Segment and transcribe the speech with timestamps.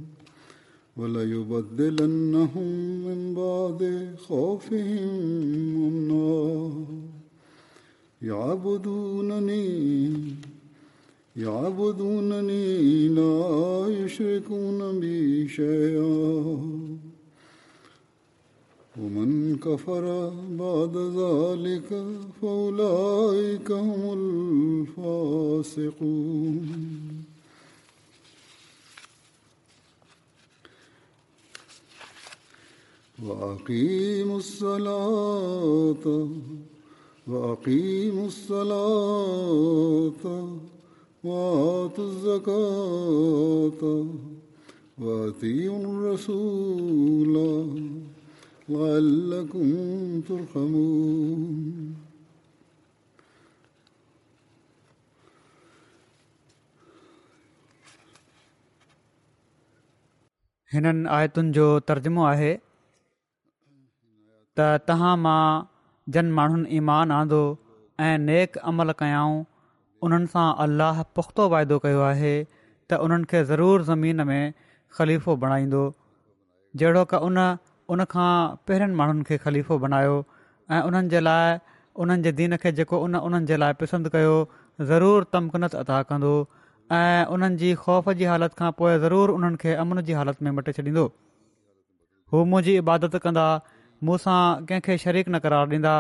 [0.97, 2.67] ولا يبدلنهم
[3.07, 5.07] من بعد خوفهم
[5.87, 6.85] امنا
[8.21, 10.11] يعبدونني
[11.35, 16.59] يعبدونني لا يشركون بي شيئا
[19.01, 20.29] ومن كفر
[20.59, 22.05] بعد ذلك
[22.41, 26.85] فأولئك هم الفاسقون
[33.25, 36.27] وأقيموا الصلاة
[37.27, 40.47] وأقيموا الصلاة
[41.23, 44.05] وآتوا الزكاة
[45.01, 47.35] وأطيعوا الرسول
[48.71, 50.29] آیتوں
[61.85, 62.55] ترجمہ ہے
[64.55, 65.63] تہمان
[66.13, 69.23] جن مان ایمان آدین نیک عمل کیاں
[70.01, 70.13] ان
[70.43, 72.43] اللہ پختہ وائد کیا ہے
[72.89, 74.49] تنوع زمین میں
[74.97, 75.65] خلیف بڑائی
[76.79, 77.37] جڑو کہ ان
[77.93, 78.31] उनखां
[78.69, 80.15] पहिरियनि माण्हुनि खे ख़लीफ़ो बनायो
[80.77, 81.55] ऐं उन्हनि जे लाइ
[82.03, 84.35] उन्हनि जे दीन खे जेको उन उन्हनि जे लाइ पसंदि कयो
[84.89, 85.43] ज़रूरु
[85.83, 86.33] अदा कंदो
[86.97, 90.51] ऐं उन्हनि जी ख़ौफ़ जी हालति खां पोइ ज़रूरु उन्हनि खे अमन जी हालति में
[90.59, 91.03] मटे छॾींदो
[92.33, 93.45] हू मुंहिंजी इबादत कंदा
[94.07, 94.37] मूंसां
[94.71, 95.93] कंहिंखे शरीक न करार ॾींदा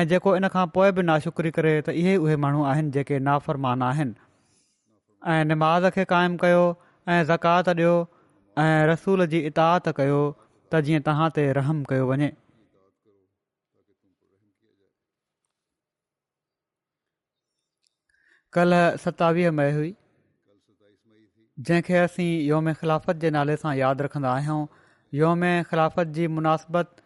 [0.00, 3.82] ऐं जेको इन खां पोइ बि नाशुकरी करे त इहे उहे माण्हू आहिनि जेके नाफ़रमान
[3.88, 4.14] आहिनि
[5.34, 6.62] ऐं निमाज़ खे क़ाइमु कयो
[7.16, 7.94] ऐं ज़कात ॾियो
[8.66, 9.42] ऐं रसूल जी
[10.72, 12.28] त जीअं तहां ते रहम कयो वञे
[18.56, 19.90] कल्ह सतावीह मई हुई
[21.68, 24.60] जंहिंखे असीं योम ख़िलाफ़त जे नाले सां यादि रखंदा आहियूं
[25.20, 26.96] योम ख़िलाफ़त जी मुनासिबत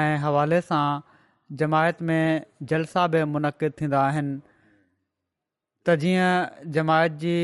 [0.00, 0.84] ऐं हवाले सां
[1.62, 2.24] जमायत में
[2.72, 4.36] जलसा बि मुनक़िद थींदा आहिनि
[5.86, 7.34] त जीअं जमायत जी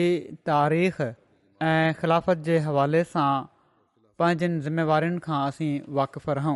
[0.50, 3.30] तारीख़ ऐं ख़िलाफ़त जे हवाले सां
[4.20, 6.54] पंहिंजनि जिम्मेवारियुनि खां असीं वाक़िफ़ु रहूं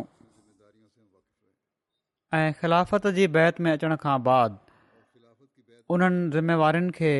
[2.39, 4.57] ऐं ख़िलाफ़त जी बैत में अचण खां बाद
[5.95, 7.11] उन्हनि ज़िम्मेवारियुनि खे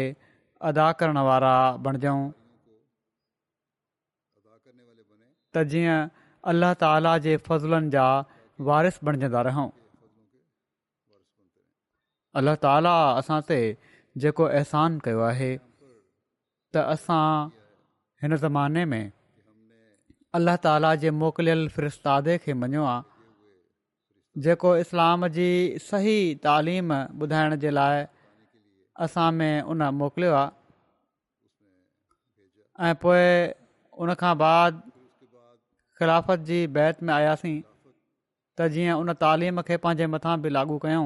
[0.72, 1.54] अदा करण वारा
[1.88, 2.24] बणजऊं
[5.56, 6.12] त जीअं
[6.52, 8.06] अल्ल्ह ताला जे फज़लनि जा
[8.72, 9.68] वारिस बणिजंदा रहूं
[12.42, 13.62] अल्ल्ह ताला असां ते
[14.26, 17.26] जेको अहसान कयो आहे त असां
[18.24, 19.04] हिन ज़माने में
[20.38, 25.44] अल्लाह ताला जे मोकिलियल फिरिस्तादे खे मञियो आहे जेको इस्लाम जी
[25.88, 26.16] सही
[26.46, 26.96] तालीम
[27.26, 28.00] ॿुधाइण जे लाइ
[29.08, 33.28] असां में उन मोकिलियो आहे ऐं पोए
[34.06, 40.54] उनखां बाद ख़िलाफ़त जी बैत में आयासीं त जीअं उन तालीम खे पंहिंजे मथां बि
[40.56, 41.06] लागू कयूं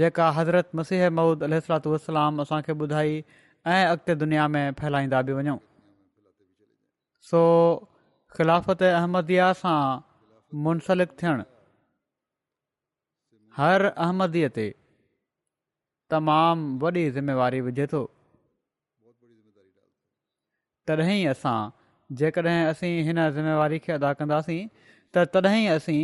[0.00, 3.22] जेका हज़रत मसीह महूद अल असांखे ॿुधाई
[3.66, 5.56] ऐं अॻिते दुनिया में फैलाईंदा बि वञूं
[7.30, 7.38] सो
[8.36, 9.80] ख़िलाफ़त अहमदिया सां
[10.64, 11.44] मुनसलिकु थियणु
[13.56, 14.64] हर अहमदीअ ते
[16.10, 18.02] तमामु वॾी ज़िम्मेवारी विझे थो
[20.90, 21.58] तॾहिं असां
[22.22, 24.60] जेकॾहिं असीं हिन ज़िमेवारी खे अदा कंदासीं
[25.14, 26.00] त तॾहिं असीं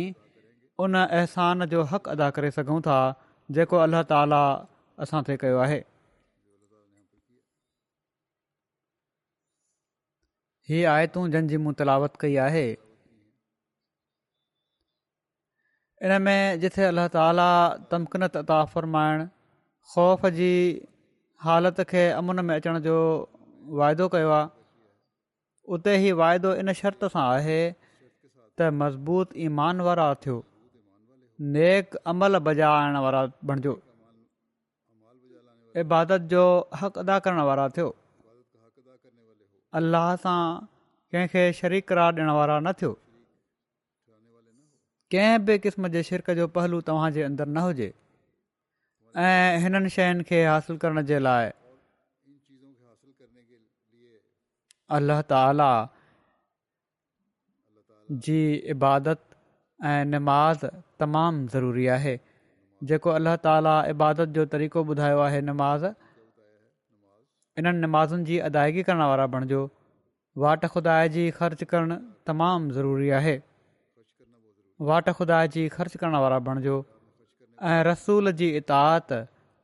[0.85, 2.97] उन अहसान जो हक़ अदा करे सघूं था
[3.59, 4.43] जेको अल्लाह ताला
[5.07, 5.81] असां ते कयो आहे
[10.69, 12.65] हीअ आयतूं जंहिंजी मूं तलावत कई आहे
[16.05, 17.43] इन में जिथे अलाह ताली
[17.91, 19.23] तमकनत अता फ़रमाइण
[19.93, 20.49] ख़ौफ़ जी
[21.45, 22.97] हालति खे अमुन में अचण जो
[23.81, 24.49] वाइदो कयो आहे
[25.77, 30.37] उते हीउ वाइदो इन शर्त सां आहे त मज़बूत ईमान वारा थियो
[31.55, 33.77] नेक अमल बजा बॼाइणु वारा बणिजो
[35.85, 36.43] इबादत जो
[36.83, 37.89] हक़ अदा करणु वारा थियो
[39.77, 40.43] अलाह सां
[41.13, 42.91] कंहिंखे शिकार ॾियण वारा न थियो
[45.15, 47.89] कंहिं बि क़िस्म जे शिरक जो पहलू तव्हां जे अंदरि न हुजे
[49.25, 51.51] ऐं हिननि शयुनि खे हासिल करण जे लाइ
[54.97, 55.69] अलाह ताला
[58.25, 58.39] जी
[58.75, 59.23] इबादत
[59.93, 60.65] ऐं नमाज़
[61.05, 62.17] तमामु ज़रूरी आहे
[62.91, 65.41] जेको अल्लाह ताली इबादत जो तरीक़ो ॿुधायो आहे
[67.59, 69.59] इन्हनि नमाज़ुनि जी अदायगी करणु वारा बणिजो
[70.43, 71.95] वाट खुदा जी ख़र्च करणु
[72.29, 73.35] तमामु ज़रूरी आहे
[74.89, 76.75] वाट खुदा जी ख़र्च करणु वारा बणिजो
[77.71, 79.09] ऐं रसूल जी इतात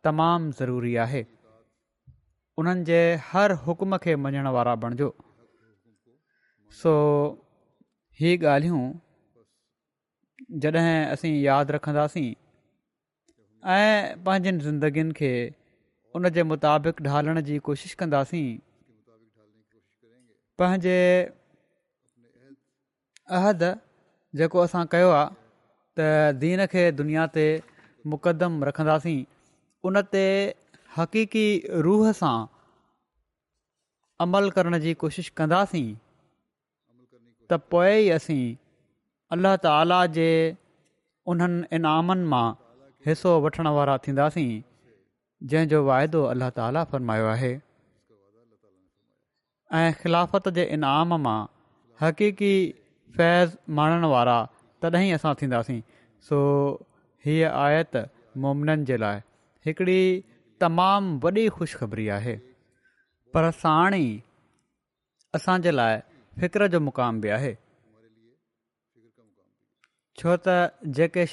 [0.10, 1.24] तमामु ज़रूरी आहे
[2.62, 3.00] उन्हनि जे
[3.30, 5.10] हर हुकम खे मञणु वारा बणिजो
[6.82, 6.92] सो
[8.20, 8.84] हीअ ॻाल्हियूं
[10.62, 12.28] जॾहिं असीं यादि रखंदासीं
[13.78, 15.32] ऐं पंहिंजनि
[16.16, 18.46] उन जे मुताबिक़ ढालण जी कोशिशि कंदासीं
[20.62, 20.98] पंहिंजे
[23.38, 23.64] अहद
[24.42, 25.32] जेको असां कयो आहे
[25.98, 26.08] त
[26.44, 27.46] दीन खे दुनिया ते
[28.14, 29.22] मुक़दम रखंदासीं
[29.90, 30.24] उन ते
[30.98, 31.46] हक़ीकी
[31.88, 32.36] रूह सां
[34.28, 38.46] अमल करण जी कोशिशि कंदासीं त पोइ ई असीं
[39.38, 40.30] अलाह ताला जे
[41.34, 42.46] उन्हनि इनामनि मां
[43.10, 44.52] हिसो वठण वारा थींदासीं
[45.52, 47.48] जंहिंजो वाइदो अलाह ताला फ़रमायो आहे
[49.80, 51.34] ऐं ख़िलाफ़त जे इनाम मां
[52.02, 52.52] हकीकी
[53.18, 54.36] फैज़ माणण वारा
[54.82, 55.34] तॾहिं असां
[56.28, 56.40] سو सो
[57.26, 57.94] آیت आयत
[58.38, 59.18] मुमिनन जे लाइ
[60.60, 62.36] تمام وڈی خوشخبری ख़ुशख़बरी आहे
[63.34, 64.22] पर साण ई
[65.36, 66.00] असांजे लाइ
[66.74, 67.54] जो मुक़ाम बि आहे
[70.20, 70.36] छो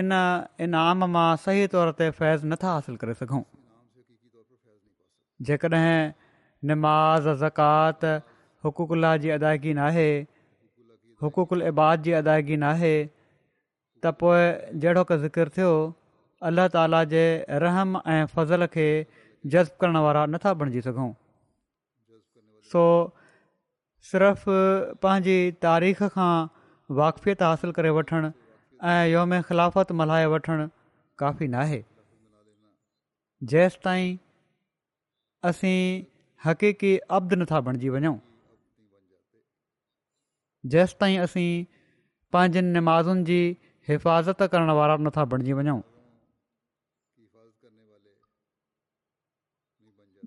[0.01, 0.17] इन
[0.67, 3.41] इनाम मां सही तौर ते फैज़ नथा हासिलु करे सघूं
[5.49, 5.97] जेकॾहिं
[6.71, 8.05] नमाज़ ज़कात
[8.67, 10.07] हुकुकु अला जी अदायगी न आहे
[11.25, 14.45] हुकूकुल इबाद जी अदायगी न आहे त पोइ
[14.85, 15.73] जहिड़ो किकरु थियो
[16.51, 17.25] अलाह ताला जे
[17.65, 18.87] रहम ऐं फज़ल खे
[19.55, 21.11] जज़्बु करण वारा नथा बणिजी सघूं
[22.71, 22.87] सो
[24.13, 24.57] सिर्फ़ु
[25.07, 26.33] पंहिंजी तारीख़ खां
[27.01, 28.33] वाक़फ़ियत हासिलु करे वठणु
[28.91, 30.67] ऐं योम ख़िलाफ़त मल्हाए वठणु
[31.19, 31.77] काफ़ी नाहे
[33.51, 34.17] जेसिताईं
[35.51, 35.77] असीं
[36.45, 38.15] हक़ीक़ी अब्द नथा बणिजी वञूं
[40.75, 41.47] जेंसिताईं असीं
[42.33, 43.41] पंहिंजनि नमाज़ुनि जी
[43.89, 45.79] हिफ़ाज़त करण वारा नथा बणिजी वञूं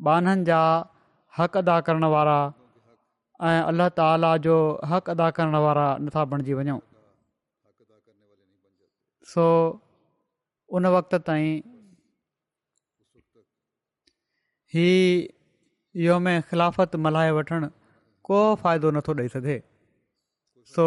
[0.08, 0.62] बाननि जा
[1.38, 2.40] हक़ अदा करण वारा
[3.52, 4.56] ऐं अलाह ताला जो
[4.96, 6.80] हक़ु अदा करण वारा नथा बणिजी वञूं
[9.34, 9.46] सो
[10.78, 11.62] उन वक़्त ताईं
[14.74, 14.90] ही
[16.06, 17.68] योम ख़िलाफ़त मल्हाए वठणु
[18.30, 19.58] को फ़ाइदो नथो ॾेई सघे
[20.76, 20.86] सो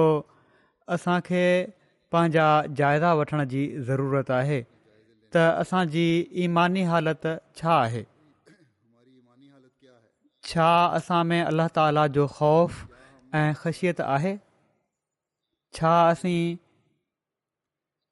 [0.95, 1.45] असांखे
[2.13, 2.47] पंहिंजा
[2.81, 4.61] जाइज़ा वठण जी ज़रूरत आहे
[5.35, 6.07] त असांजी
[6.45, 8.03] ईमानी हालति छा आहे
[10.51, 12.77] छा असां में अलाह ताला जो ख़ौफ़
[13.39, 14.35] ऐं ख़ासियत आहे
[15.79, 16.41] छा असीं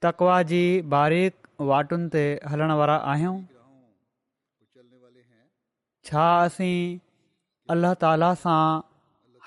[0.04, 0.60] तकवा जी
[0.94, 1.36] बारीक
[1.68, 2.22] वाटुनि ते
[2.52, 3.36] हलण वारा आहियूं
[6.08, 8.58] छा असीं ताला सां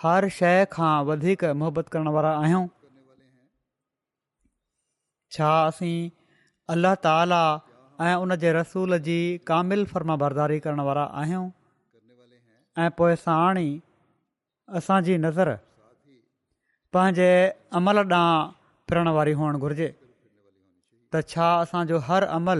[0.03, 2.63] हर शइ खां वधीक मुहबत करण वारा आहियूं
[5.37, 7.41] छा असीं ताला
[8.07, 9.17] ऐं उन जे रसूल जी
[9.51, 11.45] कामिल फर्मा बरदारी करण वारा आहियूं
[12.83, 13.67] ऐं पोइ साणी
[14.81, 15.55] असांजी नज़र
[16.93, 17.31] पंहिंजे
[17.81, 18.51] अमल ॾांहुं
[18.89, 19.89] फिरण वारी हुअणु घुरिजे
[21.13, 22.59] त छा असांजो हर अमल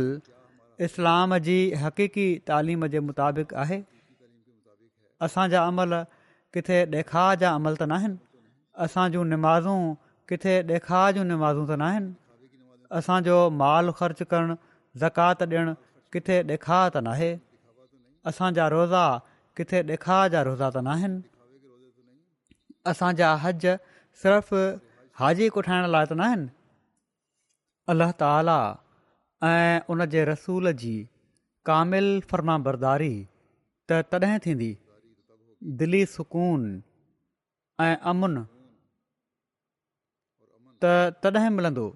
[0.87, 3.81] इस्लाम जी हक़ीक़ी तालीम जे मुताबिक़ आहे
[5.27, 5.93] असांजा अमल
[6.53, 8.17] किथे ॾेखार जा अमल त न आहिनि
[8.85, 9.81] असां निमाज़ूं
[10.31, 12.13] किथे ॾेखारि जूं निमाज़ूं त न आहिनि
[12.99, 14.55] असांजो मालु ख़र्चु करणु
[15.03, 15.73] ज़कात ॾियणु
[16.13, 17.31] किथे ॾेखारु त न आहे
[18.31, 19.03] असांजा रोज़ा
[19.57, 21.19] किथे ॾेखारि जा रोज़ा त न आहिनि
[22.93, 23.61] असांजा हज
[24.23, 24.59] सिर्फ़ु
[25.21, 26.49] हाजी कोठाइण लाइ त न
[27.91, 28.77] अलाह त
[29.47, 30.93] ऐं उन जे रसूल जी
[31.69, 33.13] कामिल फर्मा बरदारी
[33.91, 34.69] त तॾहिं थींदी
[35.81, 36.65] दिली सुकून
[37.85, 38.35] ऐं अमुन
[40.85, 41.87] त तॾहिं मिलंदो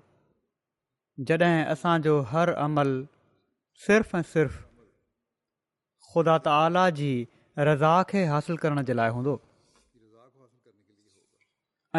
[1.31, 2.95] जॾहिं असांजो हर अमल
[3.87, 4.63] सिर्फ़ु ऐं सिर्फ़ु
[6.13, 7.11] ख़ुदा ताला जी
[7.69, 9.35] रज़ा खे हासिलु करण जे लाइ हूंदो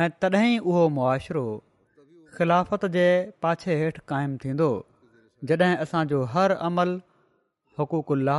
[0.02, 1.46] ऐं तॾहिं ई उहो मुआशिरो
[2.38, 3.04] ख़िलाफ़त जे
[3.42, 4.68] पाछे हेठि काइमु थींदो
[5.50, 6.90] जॾहिं असांजो हर अमल
[7.78, 8.38] हुक़ुक़ुल्ला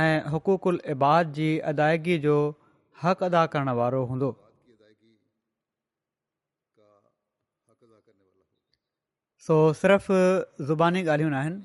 [0.00, 2.36] ऐं हुक़ुकुल इबाद जी अदायगी जो
[3.02, 4.30] हक़ अदा करण वारो हूंदो
[9.48, 11.60] सो ज़ुबानी ॻाल्हियूं न आहिनि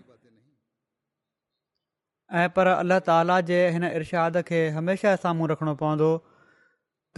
[2.41, 6.11] ऐं पर अलाह ताला जे हिन इर्शाद खे हमेशह साम्हूं रखणो पवंदो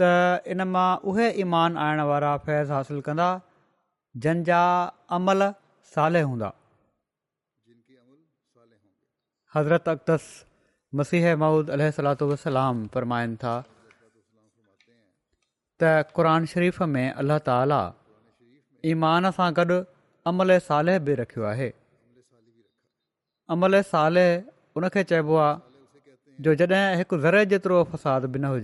[0.54, 3.28] इन मां उहे ईमान आणण वारा फैज़ हासिलु कंदा
[4.24, 4.58] جن جا
[5.14, 5.42] عمل
[5.94, 6.48] صالح ہوندا
[9.54, 10.22] حضرت اقص
[11.00, 13.60] مسیح موعود علیہ الصلوۃ والسلام فرمائیں تھا
[16.12, 17.80] قرآن شریف میں اللہ تعالی
[18.88, 19.72] ایمان اسا گڈ
[20.32, 21.70] عمل صالح بھی رکھو ہے
[23.54, 24.38] عمل صالح
[24.76, 25.54] ان کے چہ بوا
[26.46, 28.56] جو جڑا ایک ذرہ جترو فساد بھی نہ ہو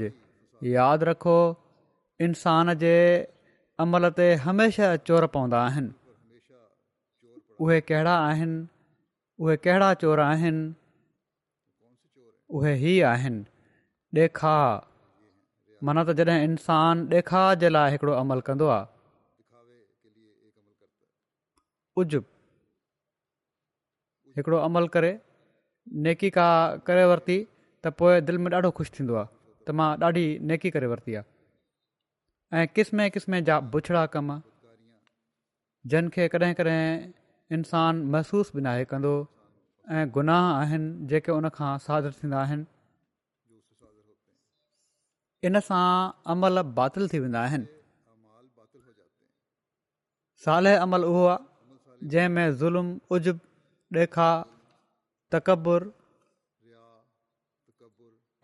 [0.71, 1.37] یاد رکھو
[2.27, 2.97] انسان جے
[3.83, 5.91] अमल ते हमेशा चोर पवंदा आहिनि
[7.63, 8.57] उहे कहिड़ा आहिनि
[9.43, 10.63] उहे कहिड़ा चोर आहिनि
[12.57, 13.43] उहे ई आहिनि
[14.25, 14.39] ॾेख
[15.87, 18.67] माना त जॾहिं इंसानु ॾेखार जे लाइ हिकिड़ो अमल कंदो
[22.03, 22.25] उजब
[24.37, 25.13] हिकिड़ो अमल करे
[26.07, 26.49] नेकी का
[26.87, 27.39] करे वरिती
[27.83, 29.27] त पोइ दिलि में ॾाढो ख़ुशि थींदो आहे
[29.67, 31.32] त मां ॾाढी नेकी करे वरिती आहे
[32.59, 34.27] ऐं क़िस्म क़िस्म जा बुछड़ा कम
[35.93, 37.13] जिन खे कॾहिं कॾहिं
[37.57, 39.13] इंसानु महसूसु बि नाहे कंदो
[39.97, 42.67] ऐं गुनाह आहिनि जेके उनखां सादर थींदा आहिनि
[45.51, 45.81] इनसां
[46.35, 47.47] अमल बातिल थी वेंदा
[50.45, 52.85] सालह अमल उहो आहे ज़ुल्म
[53.19, 53.41] उजब
[54.05, 54.29] ॾेखा
[55.37, 55.89] तकबुर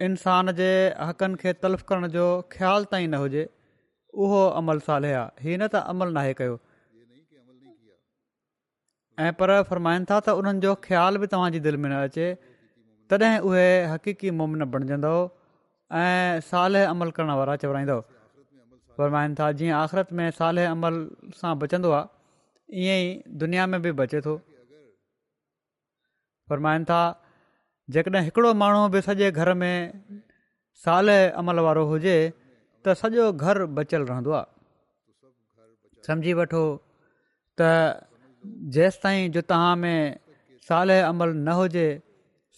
[0.09, 0.73] इंसान जे
[1.09, 2.27] हक़नि खे तलफ़ करण जो
[2.59, 3.47] ख़्यालु ताईं न हुजे
[4.15, 6.57] उहो अमल साले आहे हीउ न त अमल नाहे कयो
[9.25, 12.27] ऐं पर फ़र्माईनि था त उन्हनि जो ख़्याल बि तव्हांजी दिलि में न अचे
[13.11, 15.15] तॾहिं उहे हक़ीक़ी मुमिन बणजंदो
[16.01, 17.99] ऐं साल अमल करण वारा चवराईंदो
[18.97, 20.95] फ़रमाइनि था जीअं आख़िरत में साले अमल
[21.41, 23.11] सां बचंदो आहे ईअं ई
[23.43, 24.35] दुनिया में बि बचे थो
[26.49, 27.01] फ़रमाइनि था
[27.95, 29.75] जेकॾहिं हिकिड़ो माण्हू बि सॼे घर में
[30.85, 31.07] साल
[31.41, 32.17] अमल वारो हुजे
[32.85, 34.47] त सॼो घर बचियल रहंदो आहे
[36.07, 36.65] सम्झी वठो
[37.61, 37.71] त
[38.75, 39.99] जेसि ताईं जो तव्हां में
[40.69, 41.87] साल अमल न हुजे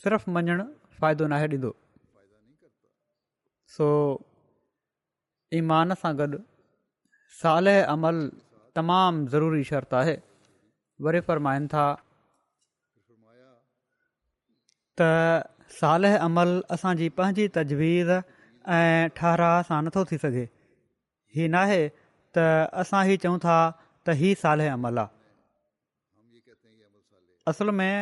[0.02, 0.64] सिर्फ़ु मञणु
[1.00, 1.70] फ़ाइदो नाहे ॾींदो
[3.76, 3.86] सो
[5.60, 6.38] ईमान सां गॾु
[7.42, 8.16] साल अमल
[8.78, 10.16] तमामु ज़रूरी शर्त आहे
[11.06, 11.84] वरी फरमाइनि था
[15.00, 15.08] त
[15.80, 18.12] साल अमल असांजी पंहिंजी तजवीज़
[18.68, 20.42] ऐं ठहराह सां नथो थी सघे
[21.36, 21.80] ही नाहे
[22.36, 22.44] त
[22.82, 23.56] असां ही चऊं था
[24.06, 27.94] त ई साल अमल आहे में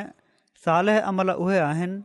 [0.64, 1.96] साल अमल उहे आहिनि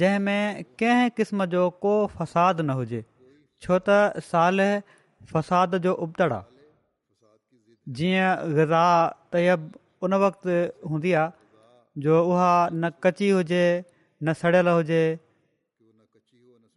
[0.00, 0.44] जंहिंमें
[0.80, 3.02] कंहिं क़िस्म जो को फ़साद न हुजे
[3.62, 3.88] छो त
[4.30, 4.58] साल
[5.32, 6.46] फ़साद जो उबतड़ आहे
[7.98, 8.84] जीअं ग़ज़ा
[9.32, 9.60] तयब
[10.08, 10.50] उन वक़्तु
[10.90, 11.30] हूंदी आहे
[12.04, 13.64] जो उहा न कची हुजे
[14.22, 15.02] न सड़ियल हुजे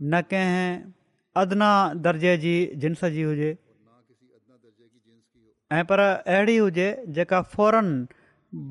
[0.03, 0.91] न कंहिं
[1.41, 1.67] अदना
[2.05, 3.49] दर्जे जी जिन्स जी हुजे
[5.79, 7.87] ऐं पर अहिड़ी हुजे जेका फौरन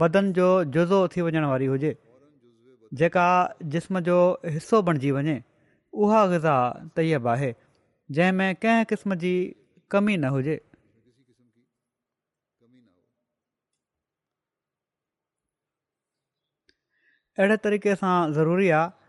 [0.02, 1.94] बदन जो जुज़ो थी वञण वारी हुजे
[3.00, 3.26] जेका
[3.76, 4.18] जिस्म जो
[4.56, 5.40] हिसो बणिजी वञे
[6.04, 6.56] उहा ग़ज़ा
[6.96, 7.54] तय बि आहे
[8.18, 9.32] जंहिंमें कंहिं किस्म जी
[9.90, 10.60] कमी न हुजे
[17.38, 19.01] अहिड़े तरीक़े सां ज़रूरी आहे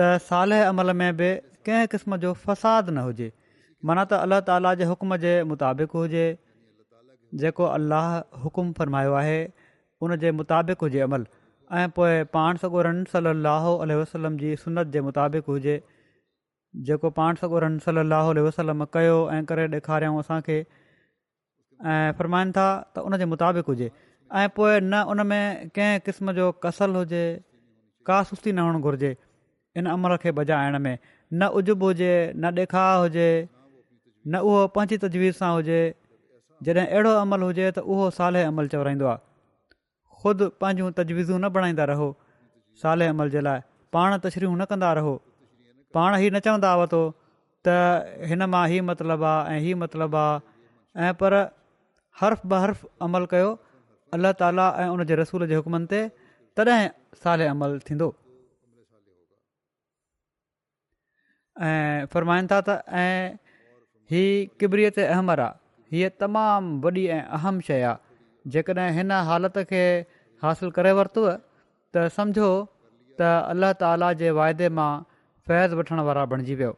[0.00, 1.28] त साल अमल में बि
[1.68, 3.30] कंहिं क़िस्म जो फ़साद न हुजे
[3.88, 6.26] माना त अलाह ताला जे हुकम जे मुताबिक़ हुजे
[7.42, 8.08] जेको अलाह
[8.44, 9.38] हुकुमु फ़रमायो आहे
[10.06, 11.22] उनजे मुताबिक़ हुजे अमल
[11.80, 15.76] ऐं पोइ पाण सॻो रन सलाहु वसलम जी सुनत जे मुताबिक़ हुजे
[16.88, 23.16] जेको पाण सॻोरम सलाहु वसलम कयो ऐं करे ॾेखारियऊं असांखे ऐं फ़रमाइनि था त उन
[23.22, 23.90] जे मुताबिक़ हुजे
[24.38, 25.42] ऐं पोइ न उन में
[25.78, 27.24] कंहिं क़िस्म जो कसल हुजे
[28.06, 29.10] का सुस्ती न हुअणु घुरिजे
[29.78, 30.96] इन अमल खे बजाइण में
[31.38, 32.12] न उजिब हुजे
[32.42, 33.28] न ॾेखार हुजे
[34.26, 35.80] न उहो पंहिंजी तजवीज़ सां हुजे
[36.68, 39.22] जॾहिं अहिड़ो अमल हुजे त उहो साले अमल चवराईंदो आहे
[40.20, 42.08] ख़ुदि पंहिंजूं तजवीज़ूं न बणाईंदा रहो
[42.84, 43.64] साले अमल जे लाइ
[43.98, 45.14] पाण तशरी न कंदा रहो
[45.98, 47.02] पाण ई न चवंदा वरितो
[47.68, 51.34] त हिन मां हीअ मतिलबु आहे ऐं हीअ मतिलबु आहे ऐं पर
[52.22, 53.50] हर्फ़ अमल कयो
[54.16, 56.02] अलाह ताला ऐं उन जे रसूल जे हुकमनि
[56.58, 56.76] ते
[57.24, 58.10] साले अमल थींदो
[61.62, 63.36] ऐं फ़रमाइनि था त ऐं
[64.10, 69.82] हीअ किबरियत अहमर आहे हीअ तमामु वॾी ऐं अहम शइ आहे जेकॾहिं हिन हालति खे
[70.42, 71.26] हासिलु करे वरतव
[71.94, 72.50] त सम्झो
[73.18, 73.20] त
[73.54, 74.90] अल्लाह ताला जे वाइदे मां
[75.46, 76.74] फैज़ वठणु वारा बणिजी वियो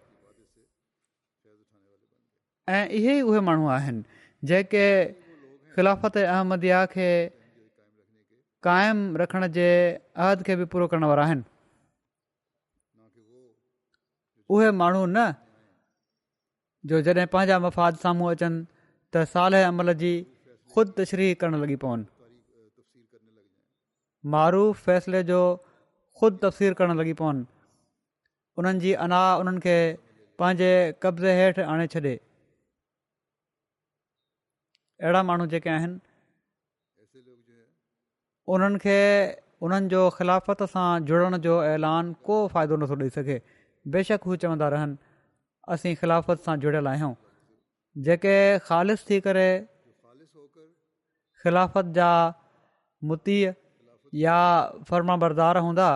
[2.77, 4.05] ऐं इहे ई उहे माण्हू आहिनि
[4.49, 4.87] जेके
[5.75, 7.09] ख़िलाफ़त अहमदया खे
[8.69, 9.67] क़ाइमु रखण जे
[10.17, 11.43] अहद खे बि पूरो करण
[14.55, 15.33] उहे माण्हू न
[16.89, 18.65] जो जॾहिं पंहिंजा मफ़ाद साम्हूं अचनि
[19.15, 20.13] त साल जे अमल जी
[20.75, 22.05] ख़ुदि तशरी करणु लॻी पवनि
[24.35, 25.41] मारुफ़ फ़ैसिले जो
[26.21, 27.43] ख़ुदि तफ़सीर करणु लॻी पवनि
[28.59, 29.77] उन्हनि जी अना उन्हनि खे
[30.39, 30.71] पंहिंजे
[31.03, 32.15] कब्ज़े हेठि आणे छ्ॾे
[35.03, 35.99] अहिड़ा माण्हू जेके आहिनि
[38.55, 38.99] उन्हनि खे
[39.67, 43.39] उन्हनि जो ख़िलाफ़त सां जुड़ण जो ऐलान को फ़ाइदो नथो ॾेई सघे
[43.95, 44.97] बेशक हू चवंदा रहनि
[45.75, 47.13] असीं ख़िलाफ़त सां जुड़ियल आहियूं
[48.09, 48.35] जेके
[48.71, 49.47] ख़ालि थी करे
[51.43, 52.09] ख़िलाफ़त जा
[53.11, 53.39] मुती
[54.25, 54.39] या
[54.89, 55.89] फर्माबरदार हूंदा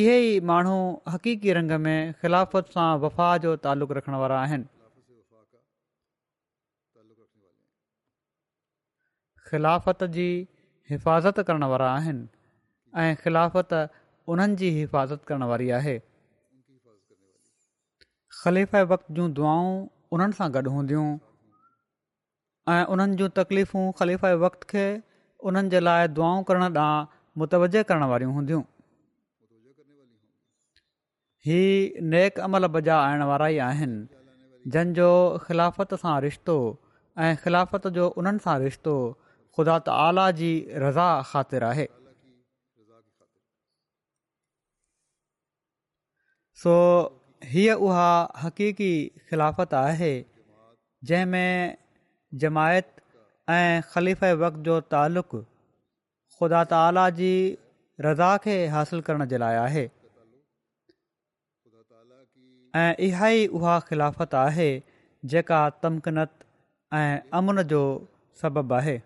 [0.00, 0.76] इहे ई माण्हू
[1.14, 4.42] हक़ीक़ी रंग में ख़िलाफ़त सां वफ़ा जो तालुक़ु रखण वारा
[9.50, 10.28] ख़िलाफ़त जी
[10.90, 12.28] हिफ़ाज़त करणु वारा आहिनि
[13.06, 13.70] ऐं ख़िलाफ़त
[14.34, 15.98] उन्हनि जी हिफ़ाज़त करण वारी आहे
[18.42, 19.72] ख़लीफ़ वक़्त जूं दुआऊं
[20.16, 21.06] उन्हनि सां गॾु हूंदियूं
[22.74, 24.84] ऐं उन्हनि जूं तकलीफ़ूं ख़लीफ़ वक़्तु खे
[25.50, 28.62] उन्हनि जे लाइ दुआऊं करणु ॾांहुं मुतवज करण वारियूं हूंदियूं
[31.48, 31.60] ही
[32.14, 34.00] नेक अमल बजा आणण वारा ई आहिनि
[34.72, 35.10] जंहिंजो
[35.44, 36.56] ख़िलाफ़त सां रिश्तो
[37.28, 38.96] ऐं ख़िलाफ़त जो उन्हनि सां रिश्तो
[39.58, 40.50] ख़ुदा त आला जी
[40.88, 41.86] रज़ा ख़ातिर आहे
[46.64, 46.74] सो
[47.48, 48.08] हीअ उहा
[48.42, 48.92] हक़ीक़ी
[49.30, 50.12] ख़िलाफ़त आहे
[51.04, 51.76] जंहिं में
[52.42, 52.90] जमायत
[53.50, 55.40] ऐं ख़लीफ़ वक़्त जो तालुक़ु
[56.38, 57.32] ख़ुदा ताला जी
[58.00, 59.88] रज़ा खे हासिलु करण जे लाइ आहे
[62.82, 64.68] ऐं इहा ई उहा ख़िलाफ़त आहे
[65.32, 66.32] जेका तमकनत
[67.00, 67.82] ऐं अमन जो
[68.42, 69.00] सबबु आहे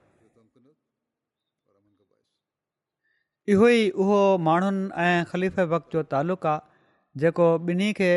[3.54, 6.73] इहो ई उहो माण्हुनि ऐं ख़लीफ़ वक़्त जो तालुक़ु आहे
[7.22, 8.08] जेको ॿिन्ही खे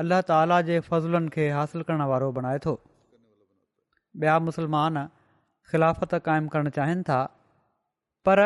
[0.00, 2.74] अल्लाह ताला जे फज़ुलनि खे हासिलु करण वारो बणाए थो
[4.24, 4.98] ॿिया मुसलमान
[5.72, 7.20] ख़लाफ़त क़ाइमु करणु चाहिनि था
[8.28, 8.42] पर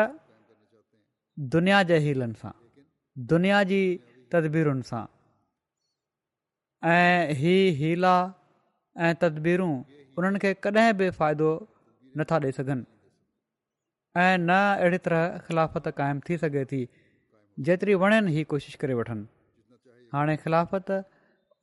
[1.55, 2.53] दुनिया जे हीलनि सां
[3.33, 3.79] दुनिया जी
[4.35, 5.03] तदबीरुनि सां
[6.95, 8.15] ऐं हीअला
[9.07, 9.71] ऐं तदबीरूं
[10.17, 11.49] उन्हनि खे कॾहिं बि फ़ाइदो
[12.19, 12.83] नथा ॾेई सघनि
[14.25, 16.81] ऐं न अहिड़ी तरह ख़िलाफ़त क़ाइमु थी सघे थी
[17.69, 19.23] जेतिरी वणनि ई कोशिशि करे वठनि
[20.13, 20.91] हाणे ख़िलाफ़त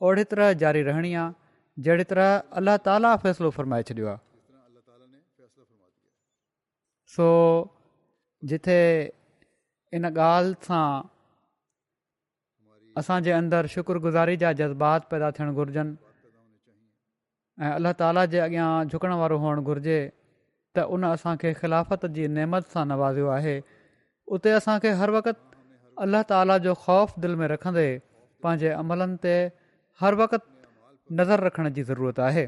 [0.07, 2.28] ओड़ी तरह जारी रहणी आहे जहिड़ी तरह
[2.61, 4.20] अलाह ताला फ़ैसिलो फ़रमाए छॾियो आहे
[7.14, 7.26] सो
[8.50, 8.78] जिथे
[9.96, 10.88] इन ॻाल्हि सां
[13.00, 15.94] असांजे अंदरु शुक्रगुज़ारी जा जज़्बात पैदा थियणु घुरिजनि
[17.64, 19.98] ऐं अलाह ताला जे अॻियां झुकण वारो हुअणु घुरिजे
[20.76, 23.57] त उन असांखे ख़िलाफ़त जी नेमत सां नवाज़ियो आहे
[24.35, 25.50] उते असांखे हर वक़्तु
[26.07, 27.87] अलाह ताला जो ख़ौफ़ दिलि में रखंदे
[28.44, 29.35] पंहिंजे अमलनि ते
[30.00, 32.44] हर वक़्तु नज़र रखण जी ज़रूरत आहे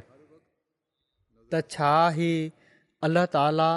[1.55, 2.31] त छा ई
[3.09, 3.69] अल्लाह ताला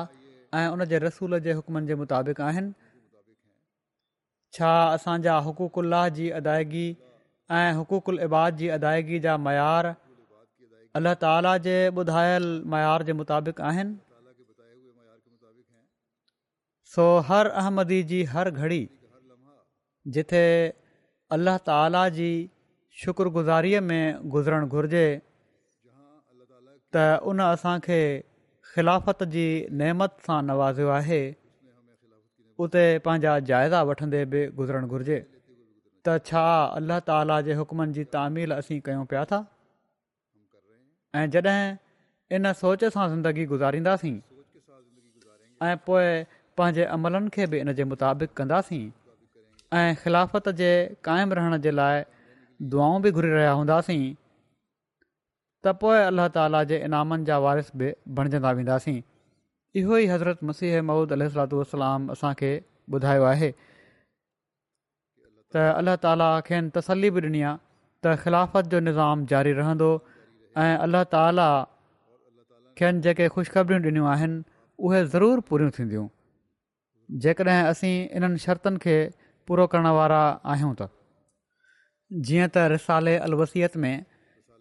[0.59, 2.73] ऐं उन जे रसूल जे हुकमनि जे मुताबिक़ आहिनि
[4.57, 6.85] छा असांजा हुक़ुकु अल्लाह जी अदायगी
[7.59, 9.89] ऐं हुक़ुकु अल इबाद जी अदायगी जा मयार
[10.99, 13.97] अल्ला ताला जे ॿुधायल मयार जे मुताबिक़ आहिनि
[16.95, 18.81] सो हर अहमदी जी हर घड़ी
[20.15, 20.43] जिथे
[21.35, 22.27] अल्ल्हा ताला जी
[22.99, 25.01] शुक्रगुज़ारीअ में गुज़रण घुर्जे
[26.95, 27.99] त उन असांखे
[28.71, 29.43] ख़िलाफ़त जी
[29.81, 31.21] नेमत सां नवाज़ियो आहे
[32.65, 35.19] उते पंहिंजा जाइज़ा वठंदे बि गुज़रणु घुरिजे
[36.07, 36.43] त छा
[36.81, 39.39] अलाह ताला जे हुकमनि जी तामील असीं कयूं पिया था
[41.21, 41.75] ऐं जॾहिं
[42.39, 44.17] इन सोच सां ज़िंदगी गुज़ारींदासीं
[45.69, 46.07] ऐं पोइ
[46.61, 47.63] पंहिंजे अमलनि खे बि
[47.93, 48.83] मुताबिक़ कंदासीं
[49.77, 50.71] ऐं ख़िलाफ़त जे
[51.03, 52.03] क़ाइमु रहण जे लाइ
[52.69, 54.13] दुआऊं बि घुरी रहिया हूंदासीं
[55.63, 58.95] त पोइ अलाह ताली जे इनामनि जा वारिस बि बणजंदा वेंदासीं
[59.81, 62.51] इहो ई हज़रत मसीह महूद अल असांखे
[62.93, 63.51] ॿुधायो आहे
[65.53, 67.57] त अल्लाह ताला खेनि तसली बि ॾिनी आहे
[68.03, 69.91] त ख़िलाफ़त जो निज़ाम जारी रहंदो
[70.65, 71.49] ऐं अलाह ताला
[72.77, 74.41] खेनि जेके खु़शखबरियूं ॾिनियूं आहिनि
[74.85, 76.07] उहे ज़रूरु पूरियूं थींदियूं
[77.23, 78.97] जेकॾहिं असीं इन्हनि शर्तनि
[79.49, 80.19] पूरो करण वारा
[80.53, 80.85] आहियूं त
[82.25, 83.95] जीअं त रिसाले अलवसियत में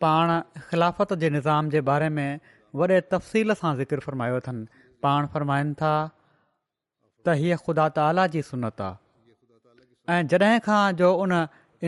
[0.04, 0.30] पाण
[0.68, 2.40] ख़िलाफ़त जे निज़ाम जे बारे में
[2.82, 8.80] वॾे तफ़सील सां ज़िकिर फ़रमायो अथनि पाण फ़रमाइनि था त हीअ ख़ुदा ताला जी सुनत
[8.88, 11.34] आहे ऐं जॾहिं खां जो उन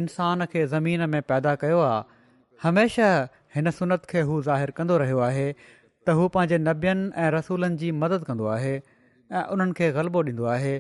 [0.03, 2.19] इंसान खे ज़मीन में पैदा कयो आहे
[2.65, 3.17] हमेशह
[3.57, 7.93] हिन सुनत खे हू ज़ाहिरु कंदो रहियो आहे त हू पंहिंजे नबियनि ऐं रसूलनि जी
[8.03, 10.75] मदद कंदो आहे ऐं उन्हनि खे ग़लबो ॾींदो आहे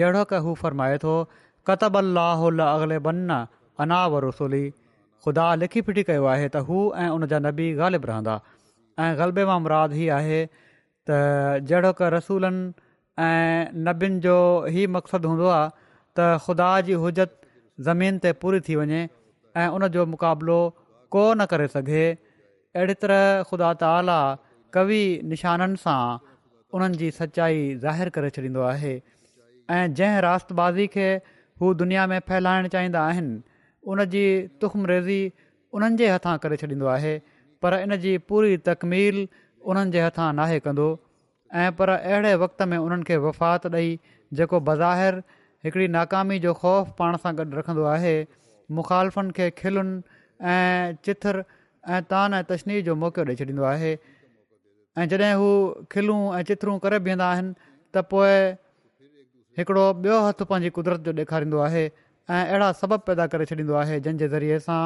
[0.00, 1.14] जहिड़ो क हू फ़रमाए थो
[1.68, 3.28] क़तब अलाहौल अगले बन
[3.84, 4.62] अना व रसूली
[5.24, 8.34] ख़ुदा लिखी फिटी कयो आहे त हू ऐं उन जा नबी ग़ालिबु रहंदा
[9.02, 11.18] ऐं ग़लबे मां मुराद ई आहे त
[11.70, 12.64] जहिड़ो क रसूलनि
[13.26, 17.36] ऐं नबियुनि जो ई मक़सदु हूंदो आहे त ख़ुदा जी हुजत
[17.88, 19.00] ज़मीन ते पूरी थी वञे
[19.62, 20.58] ऐं उनजो मुक़ाबिलो
[21.16, 22.04] को न करे सघे
[22.80, 24.18] अहिड़ी तरह ख़ुदा त
[24.78, 25.98] कवि निशाननि सां
[26.74, 28.92] उन्हनि सच्चाई सचाई ज़ाहिर करे छॾींदो आहे
[29.76, 31.08] ऐं जंहिं राताज़ी खे
[31.60, 33.40] हू दुनिया में फैलाइणु चाहींदा आहिनि
[33.92, 34.24] उन जी
[34.60, 35.20] तुख़्मरेज़ी
[35.78, 37.14] उन्हनि जे हथां करे छॾींदो आहे
[37.62, 39.18] पर इन जी पूरी तकमील
[39.72, 40.86] उन्हनि जे हथां नाहे कंदो
[41.62, 43.98] ऐं पर अहिड़े वक़्त में उन्हनि खे वफ़ात ॾेई
[44.40, 45.22] जेको बज़ाहिर
[45.64, 48.14] हिकिड़ी नाकामी जो ख़ौफ़ पाण सां गॾु रखंदो आहे
[48.78, 50.20] मुखालफ़नि खे खिलुनि
[50.54, 51.44] ऐं चिथर
[51.96, 55.48] ऐं तान ऐं तशनी जो मौक़ो ॾेई छॾींदो आहे ऐं जॾहिं हू
[55.92, 57.54] खिलूं ऐं चिथरूं करे बीहंदा आहिनि
[57.96, 58.34] त पोइ
[59.58, 63.98] हिकिड़ो ॿियो हथ पंहिंजी कुदरत जो ॾेखारींदो आहे ऐं अहिड़ा सबब पैदा करे छॾींदो आहे
[64.06, 64.78] जंहिंजे ज़रिए सां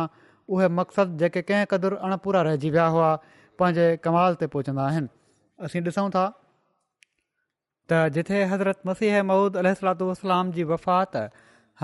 [0.56, 3.10] उहे मक़सदु जेके कंहिं क़दुरु अणपूरा रहिजी विया हुआ
[3.62, 5.08] पंहिंजे कमाल ते पहुचंदा आहिनि
[5.70, 6.24] असीं ॾिसूं था
[7.92, 11.16] त जिथे हज़रत मसीह महूद अलूसलाम जी वफ़ात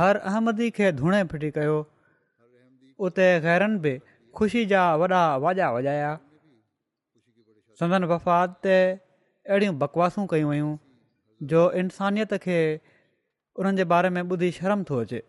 [0.00, 1.78] हर अहमदी खे धुणे फिटी कयो
[3.08, 3.94] उते गैरनि बि
[4.40, 6.10] ख़ुशी जा वॾा वाजा वॼाया
[7.82, 10.72] संदन वफ़ात ते अहिड़ियूं बकवासूं कयूं वयूं
[11.50, 12.58] जो इंसानियत खे
[13.58, 15.22] उन्हनि जे बारे में ॿुधी शर्म थो अचे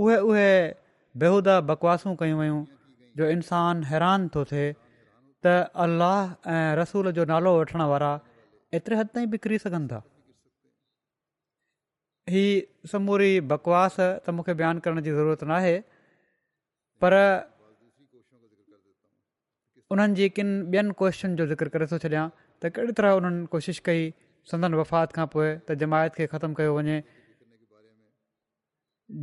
[0.00, 0.50] उहे उहे
[1.22, 2.60] बेहूदा बकवासूं कयूं वयूं
[3.16, 4.68] जो इंसानु हैरान थो थिए
[5.44, 6.18] त अल्लाह
[6.56, 8.12] ऐं रसूल जो नालो वठण वारा
[8.78, 10.00] एतिरे हद ताईं बि किरी सघनि था
[12.30, 15.74] تم समूरी बकवास त मूंखे बयानु करण जी ज़रूरत न आहे
[17.04, 17.12] पर
[19.94, 22.24] उन्हनि जी किनि ॿियनि कोश्चन जो ज़िक्र करे थो छॾियां
[22.62, 24.02] त कहिड़ी तरह उन्हनि कोशिश कई
[24.50, 26.98] संदन वफ़ात खां पोइ त जमायत खे ख़तमु कयो वञे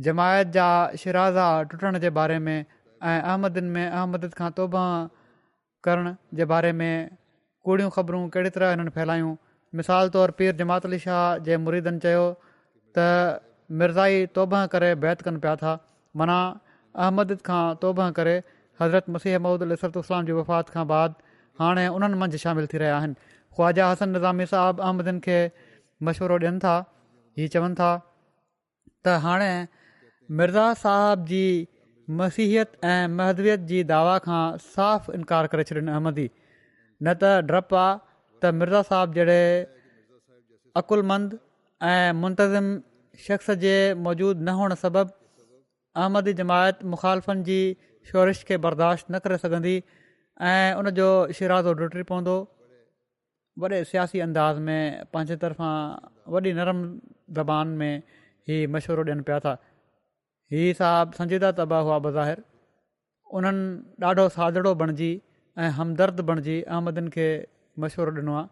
[0.08, 0.66] जमायत जा
[1.04, 4.88] शिराज़ा टुटण जे बारे में ऐं अहमदन में अहमद खां तोबह
[5.88, 6.92] करण जे बारे में
[7.68, 9.32] कूड़ियूं ख़बरूं कहिड़ी तरह हिननि फैलायूं
[9.80, 11.00] मिसाल तौरु पीर जमात अली
[11.48, 12.24] जे मुरीदनि चयो
[12.98, 13.08] त
[13.80, 15.74] मिर्ज़ाई तोबह करे बैत कनि पिया था
[16.22, 16.36] माना
[17.06, 18.36] अहमद खां तोबह करे
[18.84, 21.20] हज़रत मसीह अहमद इस्लाम जी वफ़ात खां बाद
[21.60, 23.14] हाणे उन्हनि मंझि शामिलु थी रहिया आहिनि
[23.56, 25.38] ख़्वाजा हसन निज़ामी साहबु अहमदनि खे
[26.08, 26.74] मशिवरो ॾियनि था
[27.40, 27.88] हीअ चवनि था
[29.04, 29.52] त हाणे
[30.38, 31.42] मिर्ज़ा साहब जी
[32.20, 37.92] मसीहयत ऐं महद्वियत जी दावा खां साफ़ु इनकार करे छॾनि अहमदी न त डपु आहे
[38.44, 39.44] त मिर्ज़ा साहबु जहिड़े
[40.84, 41.38] अक़ुलमंद
[41.92, 42.72] ऐं मुंतज़िम
[43.28, 43.76] शख़्स जे
[44.08, 45.18] मौजूदु न हुअणु सबबि
[46.02, 47.60] अहमद जमायत मुखालफ़नि जी
[48.12, 49.76] शौरिश खे बर्दाश्त न करे सघंदी
[50.48, 52.36] ऐं उनजो शिराज़ो डुटी पवंदो
[53.60, 54.80] वॾे सियासी अंदाज़ में
[55.12, 55.72] पंहिंजे तरफ़ां
[56.32, 56.78] वॾी नरम
[57.38, 57.94] ज़बान में
[58.48, 59.52] हीअ मशवरो ॾियनि पिया था
[60.52, 62.40] हीअ साहिबु संजीदा तबाह हुआ बज़ाहिर
[63.40, 65.10] उन्हनि ॾाढो सादड़ो बणिजी
[65.60, 67.28] ऐं हमदर्द बणिजी अहमदिन खे
[67.84, 68.48] मशवरो ॾिनो आहे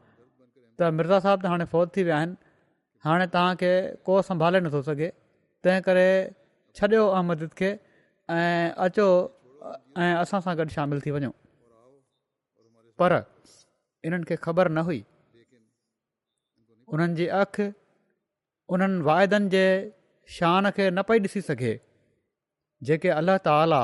[0.78, 2.36] त मिर्ज़ा साहब त हाणे फ़ौत थी विया आहिनि
[3.08, 3.72] हाणे तव्हांखे
[4.10, 5.10] को संभाले नथो सघे
[5.64, 6.06] तंहिं करे
[6.80, 7.72] छॾियो अहमदी खे
[8.38, 9.08] ऐं अचो
[10.06, 11.36] ऐं असां सां गॾु शामिलु थी वञो
[13.00, 13.12] पर
[14.06, 15.00] इन्हनि खे ख़बर न हुई
[16.94, 17.66] उन्हनि जी अखि
[18.74, 19.64] उन्हनि वाइदनि जे
[20.36, 21.74] शान खे न पई ॾिसी सघे
[22.88, 23.82] जेके अलाह ताला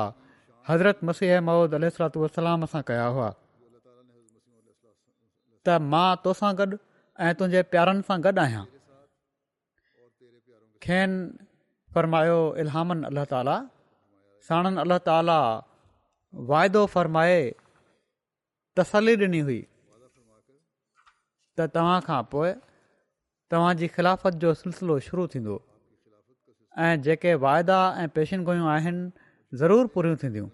[0.68, 3.31] हज़रत मसीह महूद अलाम सां कया हुआ
[5.66, 6.77] त मां तोसां गॾु
[7.27, 8.64] ऐं तुंहिंजे प्यारनि सां गॾु आहियां
[10.87, 11.20] खेनि
[11.96, 13.59] फ़रमायो इलहामन अलाह ताला
[14.48, 15.38] साणनि अलाह ताला
[16.53, 17.40] वाइदो फ़रमाए
[18.79, 19.57] तसली ॾिनी हुई
[21.59, 22.49] त तव्हां खां पोइ
[23.53, 25.59] तव्हांजी ख़िलाफ़त जो सिलसिलो शुरू थींदो
[26.87, 29.03] ऐं जेके वाइदा ऐं पेशिनगोयूं आहिनि
[29.61, 30.49] ज़रूरु पूरियूं थींदियूं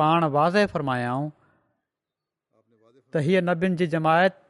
[0.00, 1.30] पाण वाज़े फ़रमायाऊं
[3.12, 4.40] त हीअ नबियुनि जी जमायत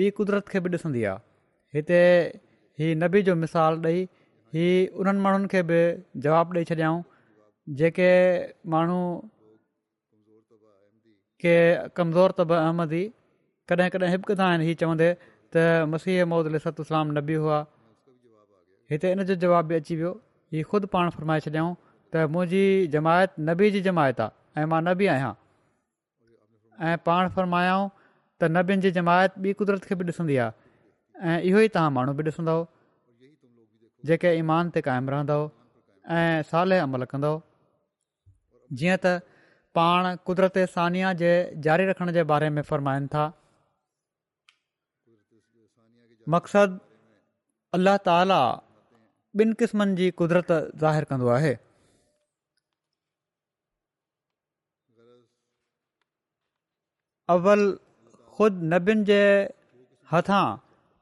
[0.00, 1.98] ॿी कुदरत खे बि ॾिसंदी आहे हिते
[2.80, 4.04] हीअ नबी जो मिसाल ॾेई
[4.56, 5.80] हीअ उन्हनि माण्हुनि खे बि
[6.26, 7.02] जवाबु ॾेई छॾियाऊं
[7.80, 8.10] जेके
[11.42, 11.54] के
[11.96, 13.04] कमज़ोर तब अहमद ई
[13.70, 15.08] कॾहिं कॾहिं हिब कंदा आहिनि हीअ चवंदे
[15.52, 15.56] त
[15.94, 17.58] मसीह मौद लिसतु इस्लाम नबी हुआ
[18.92, 20.12] हिते इन जो जवाब बि अची वियो
[20.54, 21.72] ही ख़ुदि पाण फ़रमाए छॾियऊं
[22.12, 25.32] त मुंहिंजी जमायत नबी जी जमायत आहे ऐं मां न आहियां
[26.88, 30.52] ऐं पाण फरमायूं त नबियुनि जी जमायत ॿी क़ुदिरत खे बि ॾिसंदी आहे
[31.32, 32.60] ऐं इहो ई तव्हां माण्हू बि ॾिसंदव
[34.10, 35.42] जेके ईमान ते क़ाइमु रहंदव
[36.20, 37.36] ऐं साले अमल कंदव
[38.82, 39.18] जीअं त
[39.78, 41.28] पाण क़ुदरत सानिया जे
[41.66, 43.24] ज़ारी रखण जे बारे में फ़रमाइनि था
[46.34, 46.78] मक़सदु
[47.76, 48.40] अल्ला ताला
[49.42, 51.52] ॿिनि क़िस्मनि जी क़ुदिरत ज़ाहिर कंदो आहे
[57.36, 57.64] अवल
[58.36, 59.20] ख़ुद नबियुनि जे
[60.12, 60.44] हथां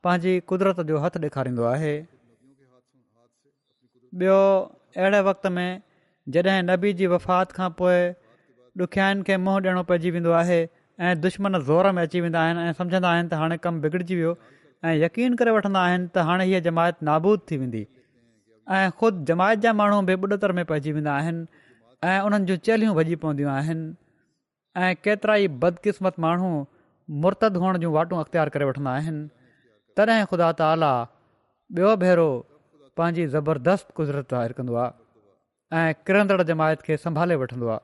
[0.07, 1.93] पंहिंजी कुदरत जो हथु ॾेखारींदो आहे
[4.23, 5.69] ॿियो अहिड़े वक़्त में
[6.37, 7.97] जॾहिं नबी जी वफ़ात खां पोइ
[8.81, 10.59] ॾुखियाईनि खे मुंहुं ॾियणो पइजी वेंदो आहे
[11.03, 14.35] ऐं दुश्मन ज़ोर में अची वेंदा आहिनि ऐं सम्झंदा आहिनि त हाणे कमु बिगड़जी वियो
[14.87, 17.83] ऐं यकीन करे वठंदा आहिनि त हाणे हीअ जमायत नाबूद थी वेंदी
[18.77, 21.47] ऐं ख़ुदि जमायत जा माण्हू बि ॿुॾतर में पइजी वेंदा आहिनि
[22.11, 23.89] ऐं उन्हनि जूं चेलियूं भॼी पवंदियूं आहिनि
[24.85, 26.51] ऐं केतिरा ई बदकिस्मत माण्हू
[27.27, 29.29] मुर्तद हुअण जूं वाटूं अख़्तियार करे वठंदा आहिनि
[29.99, 30.93] तॾहिं ख़ुदा ताला
[31.79, 32.31] ॿियो भेरो
[32.97, 34.89] पंहिंजी ज़बरदस्त क़ुज़रत आहे
[35.79, 37.79] ऐं किरंदड़ जमायत खे संभाले वठंदो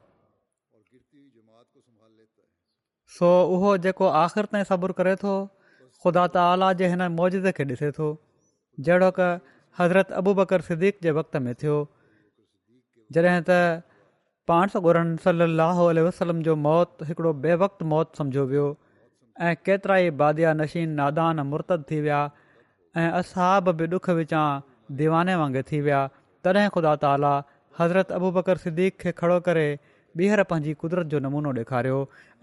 [3.18, 5.32] सो उहो जेको आख़िर ताईं सबुरु करे थो
[6.04, 8.08] ख़ुदा ताला जे हिन मौजिद खे ॾिसे थो
[8.88, 9.28] जहिड़ो की
[9.80, 11.76] हज़रत अबू बकर सिद्दीक़ जे वक़्त में थियो
[13.18, 13.56] जॾहिं त
[14.52, 15.14] पाण सौ घुरन
[16.08, 18.66] वसलम जो मौत हिकिड़ो बेवि मौत सम्झो वियो
[19.46, 22.20] ऐं केतिरा ई बादिया नशीन नादान मुर्तद थी विया
[23.00, 24.44] ऐं असां बि ॾुख विचां
[25.00, 26.06] दीवाने वांगुरु थी विया
[26.48, 27.34] तॾहिं ख़ुदा ताला
[27.80, 29.66] हज़रत अबू बकर सिद्दीक़ खे खड़ो करे
[30.18, 31.96] ॿीहर पंहिंजी कुदरत जो नमूनो ॾेखारियो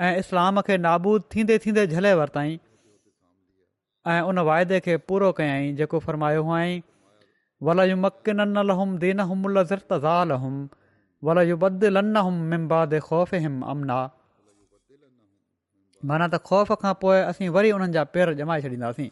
[0.07, 2.57] ऐं इस्लाम खे नाबूद थींदे थींदे झले वरिताई
[4.13, 6.59] ऐं उन वाइदे खे पूरो कयई जेको फ़रमायो हुआ
[7.69, 10.57] वल यूं मक ननल हुन ज़ालम
[11.29, 13.97] वल ख़ौफ़ हिम अमना
[16.11, 19.05] माना त ख़ौफ़ खां पोइ असीं वरी उन्हनि जा पेर जमाए छॾींदासीं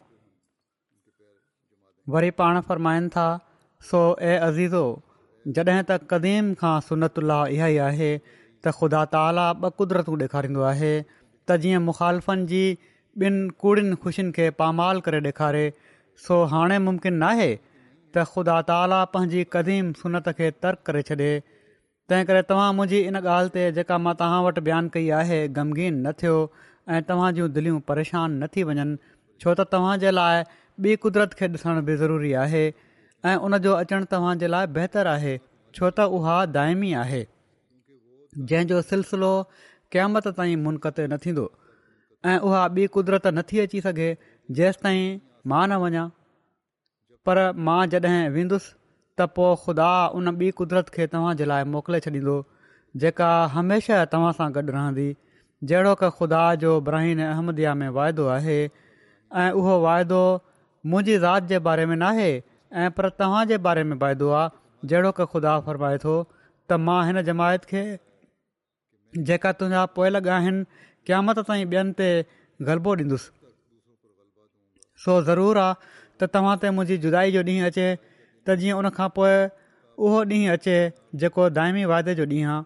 [2.18, 3.26] वरी पाण फ़र्माइनि था
[3.92, 4.84] सो ए अज़ीज़ो
[5.58, 8.10] जॾहिं त क़दीम खां सुनतुला इहा ई आहे
[8.66, 12.60] त ख़ुदा ताली ॿ क़ुदरतूं ॾेखारींदो आहे त जीअं मुखालफ़नि जी
[13.28, 15.64] ॿिनि कूड़ियुनि ख़ुशियुनि खे पामाल करे ॾेखारे
[16.26, 21.32] सो हाणे मुमकिन न आहे त ख़ुदा ताला पंहिंजी क़दीम सुनत खे तर्क करे छॾे
[22.14, 25.98] तंहिं करे तव्हां मुंहिंजी इन ॻाल्हि ते जेका मां तव्हां वटि बयानु कई आहे ग़मगीन
[26.08, 26.38] न थियो
[26.94, 28.96] ऐं तव्हां जूं दिलियूं परेशान न थी वञनि
[29.42, 30.44] छो त तव्हांजे लाइ
[30.88, 32.66] ॿी क़ुदिरत खे ॾिसण बि ज़रूरी आहे
[33.32, 35.38] ऐं उन जो अचणु तव्हांजे लाइ बहितरु आहे
[35.80, 37.22] छो त उहा दाइमी आहे
[38.40, 39.30] जंहिंजो सिलसिलो
[39.94, 41.44] कैमत ताईं मुनक़त न थींदो
[42.34, 44.06] ऐं उहा ॿी नथी अची सघे
[44.60, 44.92] जेसि
[45.54, 46.04] मां न वञा
[47.30, 47.40] पर
[47.70, 48.70] मां जॾहिं वेंदुसि
[49.20, 49.88] त पोइ ख़ुदा
[50.20, 52.36] उन ॿी कुदरत खे तव्हां जे लाइ मोकिले छॾींदो
[53.04, 55.08] जेका हमेशह तव्हां सां गॾु रहंदी
[55.72, 60.22] जहिड़ो के ख़ुदा जो ब्राहिन अहमदि में वाइदो आहे ऐं उहो वाइदो
[60.94, 62.30] मुंहिंजी ज़ात जे बारे में न
[62.86, 66.18] ऐं पर तव्हां जे बारे में वाइदो आहे जहिड़ो की ख़ुदा फरमाए थो
[66.88, 66.98] मां
[67.32, 67.84] जमायत खे
[69.18, 70.64] जेका तुंहिंजा पोइ लॻा आहिनि
[71.08, 72.08] क़यामत ताईं ॿियनि ते
[72.68, 73.30] ॾींदुसि
[75.06, 75.76] सो ज़रूरु आहे
[76.20, 77.88] त तव्हां ते मुंहिंजी जुदा जो ॾींहुं अचे
[78.48, 79.34] त जीअं उन खां पोइ
[80.00, 80.78] उहो ॾींहुं अचे
[81.24, 82.64] जेको दाइमी वाइदे जो ॾींहुं आहे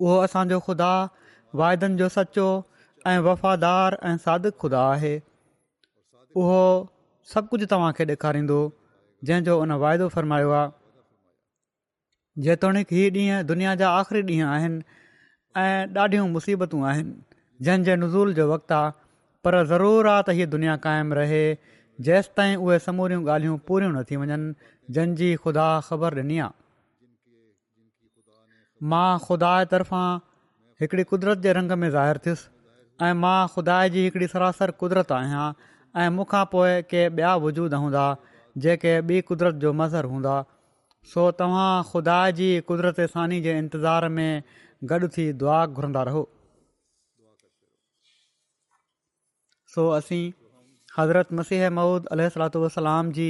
[0.00, 0.90] उहो असांजो खुदा
[1.62, 2.48] वाइदनि जो सचो
[3.12, 5.14] ऐं वफ़ादार ऐं सादिक खुदा आहे
[6.42, 6.62] उहो
[7.34, 8.60] सभु कुझु तव्हां ॾेखारींदो
[9.24, 10.68] जंहिंजो उन वाइदो फ़रमायो आहे
[12.42, 14.80] जेतोणीकि हीअ ॾींहुं दुनिया जा आख़िरी ॾींहं आहिनि
[15.60, 17.14] ऐं ॾाढियूं मुसीबतूं आहिनि
[17.64, 18.90] जंहिंजे नुज़ूल जो वक़्तु आहे
[19.44, 21.42] पर ज़रूराति हीउ दुनिया क़ाइमु रहे
[22.08, 24.54] जेसि ताईं उहे समूरियूं ॻाल्हियूं पूरियूं न थी वञनि
[24.94, 26.52] जंहिंजी ख़ुदा ख़बर ॾिनी आहे
[28.90, 30.08] मां ख़ुदा तरफ़ां
[30.80, 32.48] हिकिड़ी कुदरत जे रंग में ज़ाहिरु थियुसि
[33.06, 35.50] ऐं मां ख़ुदा जी हिकड़ी सरासर कुदरत आहियां
[36.02, 38.06] ऐं मूंखां पोइ के ॿिया वजूद हूंदा
[38.66, 39.22] जेके ॿी
[39.66, 40.38] जो मज़र हूंदा
[41.08, 44.42] सो तव्हां ख़ुदा जी कुदरत सानी जे इंतज़ार में
[44.92, 46.22] गॾु थी दुआ घुरंदा रहो
[49.74, 50.22] सो असीं
[50.98, 52.06] हज़रत मसीह महुूद
[52.76, 53.28] अलाम जी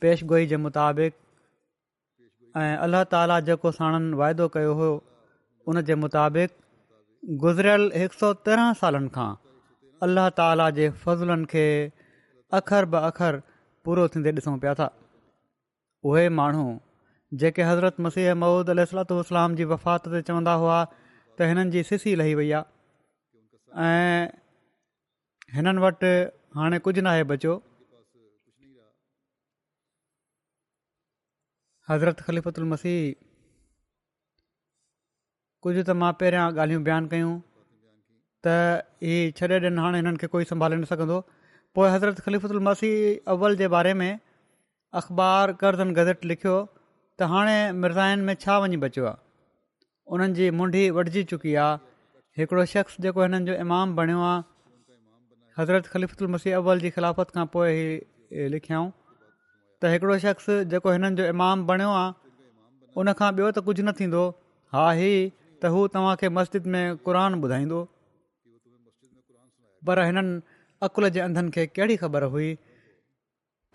[0.00, 1.14] पेशगोई जे मुताबिक़
[2.60, 4.92] ऐं अल्ल्हा ताली जेको साणनि वाइदो कयो हुओ
[5.72, 6.54] उन जे मुताबिक़
[7.42, 9.28] गुज़िरियल हिकु सौ तेरहं सालनि खां
[10.06, 11.66] अलाह ताला जे फज़ुलनि खे
[12.60, 13.40] अख़र ब अख़र
[13.88, 14.88] पूरो थींदे ॾिसूं पिया था
[16.10, 16.66] उहे माण्हू
[17.34, 20.78] जेके हज़रत मसीह माउद अलतलाम जी वफ़ात ते चवंदा हुआ
[21.38, 22.64] त हिननि जी सीसी लही वई आहे
[23.86, 24.26] ऐं
[25.54, 26.12] हिननि वटि
[26.58, 27.54] हाणे कुझु न आहे बचियो
[31.90, 33.00] हज़रत ख़लीफ़ल मसीह
[35.66, 37.34] कुझु त मां पहिरियां ॻाल्हियूं बयानु कयूं
[38.46, 38.54] त
[39.08, 41.18] हीअ छॾे ॾिणु हाणे हिननि खे कोई संभाले न सघंदो
[41.74, 42.96] पोइ हज़रत ख़लीफ़ुल मसीह
[43.36, 44.10] अव्वल जे बारे में
[45.02, 46.56] अख़बार कर्ज़न गज़ट लिखियो
[47.18, 49.16] त हाणे मिर्ज़ानि में छा वञी बचियो आहे
[50.14, 51.80] उन्हनि जी मुंडी वढिजी चुकी आहे
[52.40, 54.44] हिकिड़ो शख़्स जेको हिननि जो इमामु बणियो आहे
[55.58, 57.72] हज़रत ख़लीफ़ुल मसीह अव्वल जी ख़िलाफ़त खां पोइ
[58.36, 58.88] ई लिखियाऊं
[59.80, 62.12] त हिकिड़ो शख़्स जेको हिननि जो इमाम बणियो आहे
[63.00, 64.22] उनखां ॿियो त कुझु न थींदो
[64.76, 65.12] हा ही
[65.62, 67.80] त हू तव्हांखे मस्जिद में क़ुर ॿुधाईंदो
[69.88, 70.36] पर हिननि
[70.88, 72.52] अक़ुल जे अंधनि खे कहिड़ी ख़बर हुई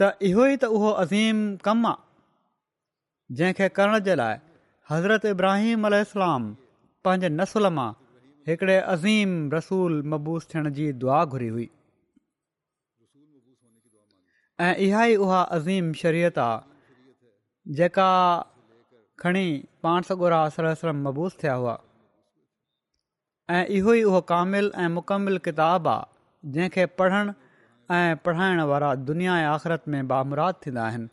[0.02, 2.10] त इहो ई त उहो अज़ीम कमु आहे
[3.40, 4.36] जंहिंखे करण जे लाइ
[4.92, 5.94] हज़रत इब्राहिम अल
[7.06, 7.92] पंहिंजे नसुल मां
[8.50, 11.70] हिकिड़े अज़ीम रसूल मबूस थियण जी दुआ घुरी हुई
[14.68, 18.10] ऐं इहा ई उहा अज़ीम शरीयत आहे जेका
[19.24, 19.46] खणी
[19.84, 21.78] पाण सॻा मबूस थिया हुआ
[23.58, 27.34] ऐं इहो ई उहो कामिल ऐं मुकमिल किताब आहे जंहिंखे पढ़ण
[27.98, 31.10] ऐं पढ़ाइण वारा दुनिया ऐं आख़िरत में बामुराद थींदा आहिनि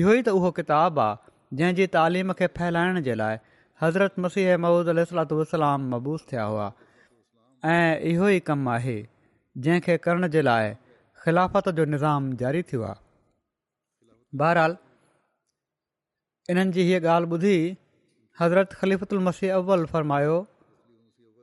[0.00, 3.38] इहो ई त उहो किताब आहे जंहिं जी तालीम खे फैलाइण जे लाइ
[3.82, 6.68] हज़रत मसीह महूद अलसलाम मबूस थिया हुआ
[7.72, 8.94] ऐं इहो ई कमु आहे
[9.66, 10.72] जंहिंखे करण जे लाइ
[11.24, 13.00] ख़िलाफ़त जो निज़ाम जारी थियो आहे
[14.42, 14.76] बहराल
[16.50, 17.56] इन्हनि जी हीअ ॻाल्हि ॿुधी
[18.40, 20.38] हज़रत मसीह अव्वल फ़रमायो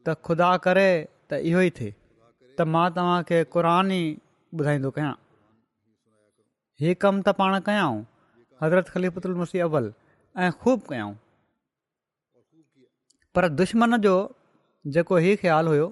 [0.07, 0.89] त ख़ुदा करे
[1.29, 3.69] त इहो ई थिए त मां तव्हांखे क़ुर
[3.99, 4.01] ई
[4.59, 5.13] ॿुधाईंदो कयां
[6.83, 8.05] हीउ कमु त पाण कयऊं
[8.63, 9.91] हज़रत ख़लीफ़ु मसीह अव्वल
[10.37, 11.11] ऐं ख़ूब कयूं
[13.35, 14.15] पर दुश्मन जो
[14.93, 15.87] जेको हीउ ख़्यालु हुयो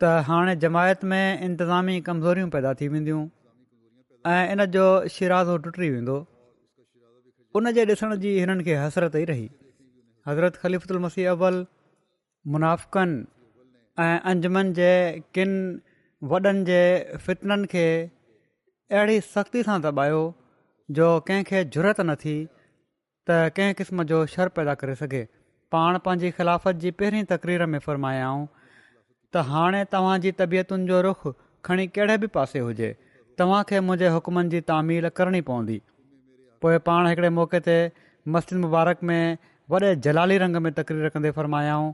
[0.00, 3.22] त हाणे जमायत में इंतिज़ामी कमज़ोरियूं पैदा थी वेंदियूं
[4.34, 6.18] ऐं इन जो शिराज़ो टुटी वेंदो
[7.56, 9.48] उन जे ॾिसण जी हिननि खे हसरत ई रही
[10.28, 11.56] हज़रत ख़लीफ़ुलमसी अवल
[12.52, 13.24] मुनाफ़िकनि
[14.04, 14.90] ऐं अंजमन जे
[15.34, 15.50] किन
[16.30, 16.80] वॾनि जे
[17.24, 20.22] फितननि खे अहिड़ी सख़्ती सां दॿायो
[20.98, 22.36] जो कंहिंखे जुरत न थी
[23.30, 25.18] त कंहिं क़िस्म जो शर पैदा करे सघे
[25.74, 28.46] पाण पंहिंजी ख़िलाफ़त जी पहिरीं तकरीर में फ़र्मायाऊं
[29.36, 31.26] त हाणे तव्हांजी तबियतुनि जो रुख
[31.64, 32.88] खणी कहिड़े बि पासे हुजे
[33.38, 35.80] तव्हांखे मुंहिंजे हुकमनि जी तामील करणी पवंदी
[36.62, 37.76] पोइ पाण हिकिड़े मौक़े ते
[38.38, 39.36] मस्जिद मुबारक में
[39.74, 41.92] वॾे जलाली रंग में तकरीर कंदे फ़र्मायाऊं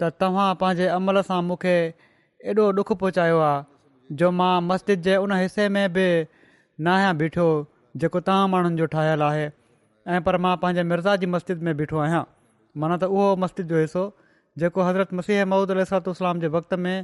[0.00, 1.76] त तव्हां पंहिंजे अमल सां मूंखे
[2.54, 3.64] एॾो ॾुखु पहुचायो आहे
[4.22, 7.46] जो मां मस्जिद जे उन हिसे में बि न आहियां बीठो
[8.02, 9.48] जेको तव्हां माण्हुनि जो ठहियलु आहे
[10.08, 12.22] ऐं पर मां पंहिंजे मिर्ज़ा जी मस्जिद में ॿीठो आहियां
[12.82, 14.04] माना त उहो मस्जिद जो हिसो
[14.62, 16.94] जेको हज़रत मसीह मौदह सरतलाम जे वक़्त में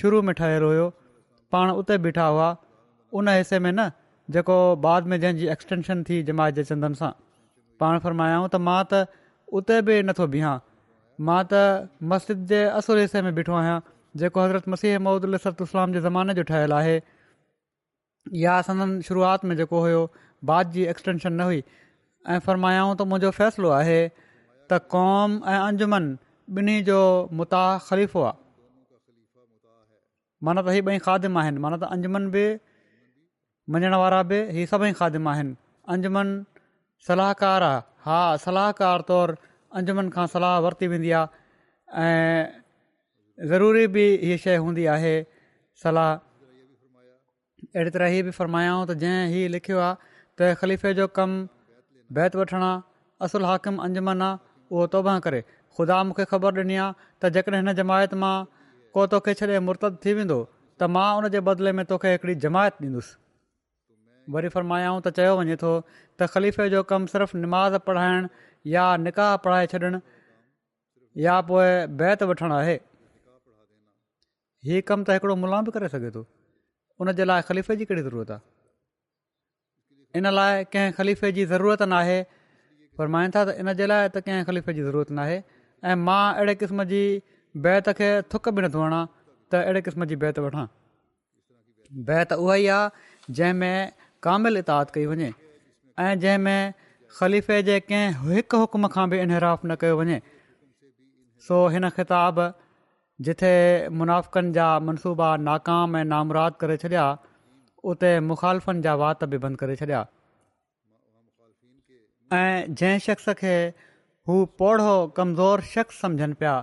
[0.00, 0.88] शुरू में ठहियलु हुयो
[1.54, 2.48] पाण उते ॿीठा हुआ
[3.20, 3.88] उन हिसे में न
[4.38, 7.10] जेको बाद में जंहिंजी एक्सटेंशन थी जमायत जे चंदनि सां
[7.84, 9.06] पाण फरमाया त मां त
[9.60, 10.58] उते बि नथो बीहां
[11.28, 13.78] मां त मस्जिद जे असुल हिसे में ॿिठो आहियां
[14.24, 16.94] जेको हज़रत मसीह मौदह सरतलाम जे ज़माने जो ठहियलु आहे
[18.44, 20.02] या असां शुरूआति में जेको हुयो
[20.52, 21.62] बाद जी एक्सटेंशन न हुई
[22.28, 24.00] ऐं फ़रमायाऊं त मुंहिंजो फ़ैसिलो आहे
[24.68, 26.06] त क़ौम ऐं अंजुमन
[26.58, 26.98] ॿिन्ही जो
[27.32, 28.38] मुताह ख़लीफ़ो आहे
[30.44, 32.44] माना त हीअ ॿई खादिम आहिनि माना त अंजमन बि
[33.72, 35.54] मञण वारा बि इहे सभई खादिम आहिनि
[35.92, 36.28] अंजमन
[37.08, 39.34] सलाहकार आहे हा सलाहकार तौरु
[39.80, 41.28] अंजुमन खां सलाह वरिती वेंदी आहे
[42.04, 45.14] ऐं ज़रूरी बि हीअ शइ हूंदी आहे
[45.84, 46.20] सलाहु
[47.76, 51.46] अहिड़ी तरह हीअ बि फ़रमायाऊं त जंहिं हीउ लिखियो आहे त ख़लीफ़े जो कमु
[52.16, 52.68] बैत वठणु
[53.24, 54.38] असुल हाकिम अंजमन आहे
[54.74, 55.40] उहो तोबां करे
[55.76, 56.92] ख़ुदा मूंखे ख़बर ॾिनी आहे
[57.22, 58.34] त जेकॾहिं जमायत मां
[58.96, 60.38] को तोखे छॾे मुर्तदु थी वेंदो
[60.80, 63.14] त मां उन जे बदिले में तोखे हिकिड़ी जमायत ॾींदुसि
[64.36, 68.34] वरी फरमायाऊं त चयो वञे थो त ख़लीफ़े जो कमु सिर्फ़ु निमाज़ पढ़ाइणु
[68.74, 70.00] या निकाह पढ़ाए छॾणु
[71.26, 71.70] या पोइ
[72.02, 72.76] बैत वठणु आहे
[74.68, 76.22] हीउ कमु त हिकिड़ो मुलाम बि करे सघे थो
[77.02, 78.48] उनजे लाइ ख़लीफ़े जी कहिड़ी ज़रूरत आहे
[80.18, 82.20] इन लाइ कंहिं ख़लीफ़े जी ज़रूरत न आहे
[82.98, 85.42] पर मायूं था त इन जे लाइ त कंहिं ख़लीफ़े जी ज़रूरत न
[85.90, 87.02] ऐं मां अहिड़े क़िस्म जी
[87.66, 90.64] बैत खे थुक बि न धोअां त अहिड़े क़िस्म जी बैत वठां
[92.10, 93.78] बैत उहा ई आहे जंहिं
[94.28, 95.30] कामिल इताद कई वञे
[96.08, 96.58] ऐं जंहिं
[97.20, 100.20] ख़लीफ़े जे कंहिं हिकु हुकम खां बि इनहराफ़ न कयो वञे
[101.48, 102.42] सो हिन ख़िताब
[103.28, 103.54] जिथे
[104.02, 107.08] मुनाफ़िकनि जा मनसूबा नाकाम ऐं नामरात करे छॾिया
[107.84, 110.00] उते मुख़ालफ़नि जा वात बि बंदि करे छॾिया
[112.32, 113.54] ऐं जंहिं शख़्स खे
[114.28, 116.54] हू पौढ़ो कमज़ोर शख़्स सम्झनि पिया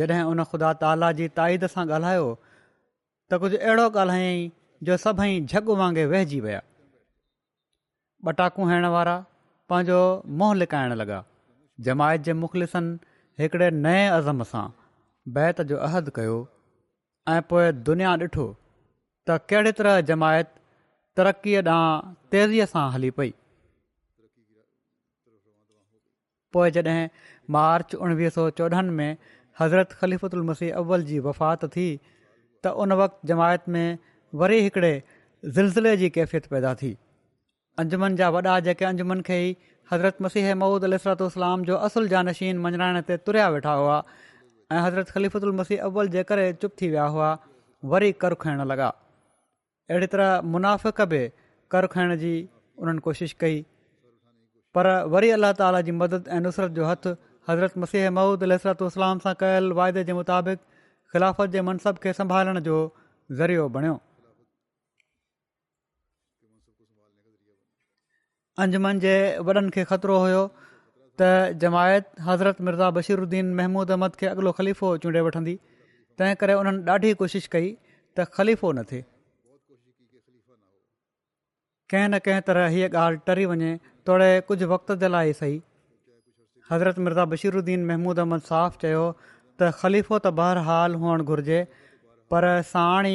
[0.00, 2.26] जॾहिं उन ख़ुदा ताला जी ताईद सां ॻाल्हायो
[3.30, 4.50] त कुझु अहिड़ो ॻाल्हायईं
[4.88, 6.60] जो सभई झग वांगुरु वहिजी विया
[8.24, 9.16] बटाकूं हणण वारा
[9.68, 10.00] पंहिंजो
[10.38, 11.18] मोहं लिकाइण लॻा
[11.88, 12.96] जमायत जे मुख़लिसनि
[13.40, 14.66] हिकिड़े नए अज़म सां
[15.34, 16.36] बैत जो अहदु कयो
[17.34, 18.46] ऐं पोइ दुनिया ॾिठो
[19.28, 20.57] त कहिड़े तरह जमायत
[21.18, 23.30] तरक़ीअ ॾांहुं तेज़ीअ सां हली पई
[26.52, 27.08] पोइ जॾहिं
[27.56, 29.16] मार्च उणिवीह सौ चोॾहनि में
[29.60, 31.86] हज़रत ख़लीफ़ुत मसीह अव्वल जी वफ़ात थी
[32.64, 33.98] त उन वक़्ति जमायत में
[34.42, 34.92] वरी हिकिड़े
[35.56, 36.92] ज़िलज़िले जी कैफ़ियत पैदा थी
[37.84, 39.56] अंजुमन जा वॾा जेके अंजुमन खे ई
[39.92, 44.80] हज़रत मसीह महूद अलसरत इस्लाम जो असुल जा नशीन मञणाइण ते तुरिया वेठा हुआ ऐं
[44.86, 47.36] हज़रत ख़लीफ़ुदु मसीह अव्वल जे करे चुप थी विया हुआ
[47.96, 48.90] वरी कर खयणु लॻा
[49.90, 51.18] अहिड़ी तरह मुनाफ़िक बि
[51.72, 52.32] कर खाइण जी
[52.78, 53.62] उन्हनि कोशिशि कई
[54.74, 57.10] पर वरी अलाह ताला जी मदद ऐं नुसरत जो हथु
[57.48, 60.60] हज़रत मसीह महूद इसरतु इस्लाम सां कयलु वाइदे जे मुताबिक़
[61.12, 62.76] ख़िलाफ़त जे मनसब खे संभालण जो
[63.40, 63.94] ज़रियो बणियो
[68.64, 69.14] अंजमन जे
[69.48, 70.42] वॾनि खे ख़तरो हुयो
[71.20, 71.32] त
[71.64, 75.58] जमायत हज़रत मिर्ज़ा बशीरुद्दीन महमूद अहमद खे अॻिलो ख़लीफ़ो चूंडे वठंदी
[76.20, 77.76] तंहिं करे उन्हनि ॾाढी कोशिशि कई
[78.18, 79.04] त ख़लीफ़ो न थिए
[81.90, 83.68] कंहिं न कंहिं तरह हीअ ॻाल्हि टरी वञे
[84.08, 85.54] तोड़े कुझु वक़्त जे लाइ सही
[86.72, 91.60] हज़रत मिर्ज़ा बशीरुद्दीन महमूद अहमद साफ़ चयो त ख़लीफ़ो त बहरहालु हुअणु घुर्जे
[92.34, 93.14] पर साणी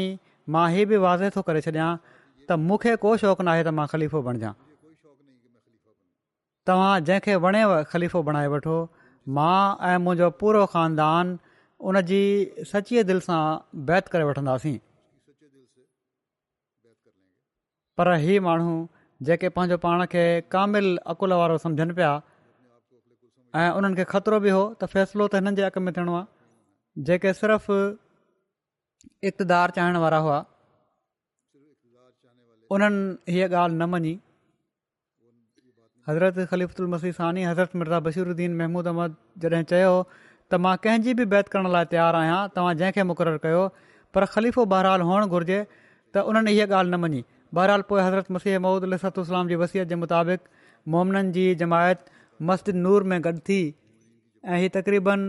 [0.55, 4.21] मां ही बि वाज़े थो करे छॾिया त मूंखे को शौक़ु नाहे त मां ख़लीफ़ो
[4.29, 4.51] बणिजा
[4.87, 7.61] शौंक़ु न तव्हां जंहिंखे वणे
[7.93, 8.77] ख़लीफ़ो बणाए वठो
[9.39, 9.57] मां
[9.91, 11.35] ऐं मुंहिंजो पूरो ख़ानदान
[11.91, 12.23] उन जी
[12.73, 13.39] सचीअ दिलि सां
[13.91, 14.75] बैत करे वठंदासीं
[17.97, 18.71] पर इहे माण्हू
[19.27, 20.23] जेके पंहिंजो पाण खे
[20.53, 22.11] कामिलु अक़ुल वारो सम्झनि पिया
[23.63, 27.03] ऐं उन्हनि खे ख़तरो बि हो त फ़ैसिलो त हिननि जे हक़ में थियणो आहे
[27.09, 27.77] जेके सिर्फ़ु
[29.29, 30.37] इक़्तदार चाहिण वारा हुआ
[32.77, 34.13] उन्हनि हीअ ॻाल्हि न मञी
[36.09, 39.11] हज़रत ख़लीफ़ल मसीस सानी हज़रत मिर्ज़ा बशीरद्दीन महमूद अहमद
[39.43, 39.93] जॾहिं चयो
[40.51, 43.61] त मां कंहिंजी बि बैत करण लाइ तयारु आहियां तव्हां जंहिंखे मुक़ररु कयो
[44.17, 47.21] पर ख़लीफ़ो बहराल हुअण घुर्जे त उन्हनि हीअ ॻाल्हि न मञी
[47.53, 50.45] बहरहाल पोइ हज़रत मसीह महूदुसत जी वसियत जे मुताबिक़
[50.93, 51.99] मोमननि जी जमायत
[52.49, 53.59] मस्जिद नूर में गॾु थी
[54.53, 55.25] ऐं ही तक़रीबन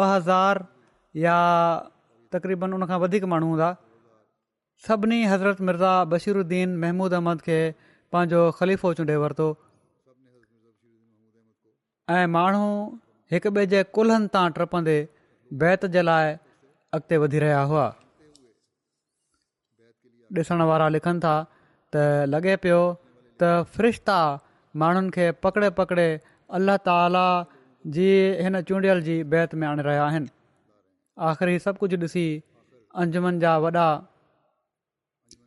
[0.00, 0.60] ॿ हज़ार
[1.24, 1.38] या
[2.34, 3.70] तक़रीबन उनखां वधीक माण्हू हूंदा
[4.88, 7.56] सभिनी हज़रत मिर्ज़ा बशीरुद्दीन महमूद अहमद खे
[8.14, 9.48] पंहिंजो ख़लीफ़ो चूंडे वरितो
[12.18, 12.70] ऐं माण्हू
[13.34, 14.96] हिकु ॿिए जे कुल्हनि तां टपंदे
[15.64, 16.34] बैत जे लाइ
[17.00, 17.88] अॻिते वधी रहिया हुआ
[20.38, 21.32] ॾिसण वारा लिखनि था
[21.94, 22.80] त लॻे पियो
[23.40, 24.16] त फ़्रिश्ता
[24.82, 26.08] माण्हुनि खे पकिड़े पकिड़े
[26.58, 27.24] अलाह ताला
[27.96, 28.06] जी
[28.46, 30.30] हिन चूंडियल जी बैत में आणे रहिया आहिनि
[31.30, 32.24] आख़िरी सभु कुझु ॾिसी
[33.02, 33.88] अंजुमन जा वॾा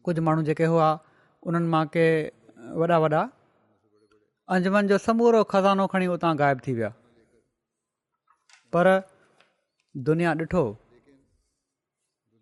[0.08, 0.90] कुझु माण्हू जेके हुआ
[1.50, 2.06] उन्हनि मां के
[2.82, 3.24] वॾा वॾा
[4.58, 6.90] अंजमनि जो समूरो खज़ानो खणी उतां ग़ाइबु थी विया
[8.76, 8.90] पर
[10.12, 10.66] दुनिया ॾिठो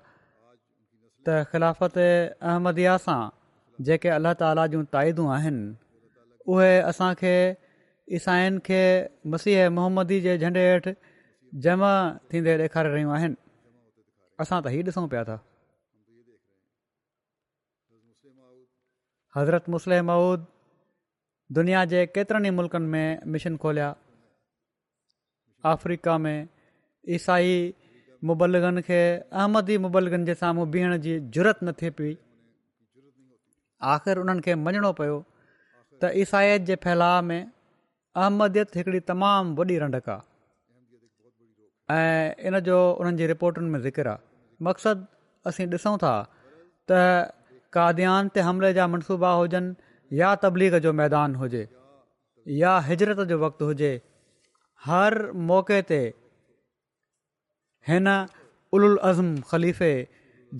[1.25, 1.97] त ख़िलाफ़त
[2.49, 3.21] अहमदिया सां
[3.87, 5.65] जेके अलाह ताला जूं ताइदूं आहिनि
[6.53, 7.35] उहे असांखे
[8.17, 8.81] ईसाईनि खे
[9.33, 10.93] मसीह मोहम्मदी जे झंडे हेठि
[11.63, 11.91] जमा
[12.31, 13.35] थींदे ॾेखारे रहियूं आहिनि
[14.43, 15.35] असां त ही ॾिसूं पिया था
[19.35, 20.45] हज़रत मुसलिम महुूद
[21.57, 23.87] दुनिया जे केतिरनि ई मुल्क़नि में मिशन खोलिया
[25.73, 26.37] अफ्रीका में
[27.17, 27.55] ईसाई
[28.29, 28.99] मुबलगनि खे
[29.39, 32.13] अहमदी मुबलगनि जे साम्हूं बीहण जी ज़रूरत न थिए पई
[33.95, 35.17] आख़िर उन्हनि खे मञिणो पियो
[36.03, 40.33] त ईसाईत जे फैलाव में अहमदीत हिकिड़ी तमामु वॾी रंडक आहे
[41.93, 44.17] ऐं इन जो उन्हनि जी रिपोर्टुनि में ज़िक्र
[44.63, 45.05] मक़सदु
[45.49, 46.13] असीं ॾिसूं था
[46.91, 46.97] त
[47.73, 51.67] काद्यान ते हमले जा मनसूबा हुजनि या तबलीग जो मैदान हुजे
[52.61, 53.91] या हिजरत जो वक़्तु हुजे
[54.85, 56.01] हर मौक़े ते
[57.87, 58.07] हिन
[58.73, 59.91] उल अज़म ख़लीफ़े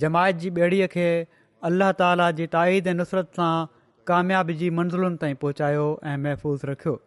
[0.04, 1.08] जमायत जी ॿेड़ीअ खे
[1.72, 3.52] अलाह ताला जी ताईद ऐं नुसरत सां
[4.14, 6.98] कामयाबी जी मंज़िलुनि ताईं पहुचायो ऐं महफ़ूज़ रखियो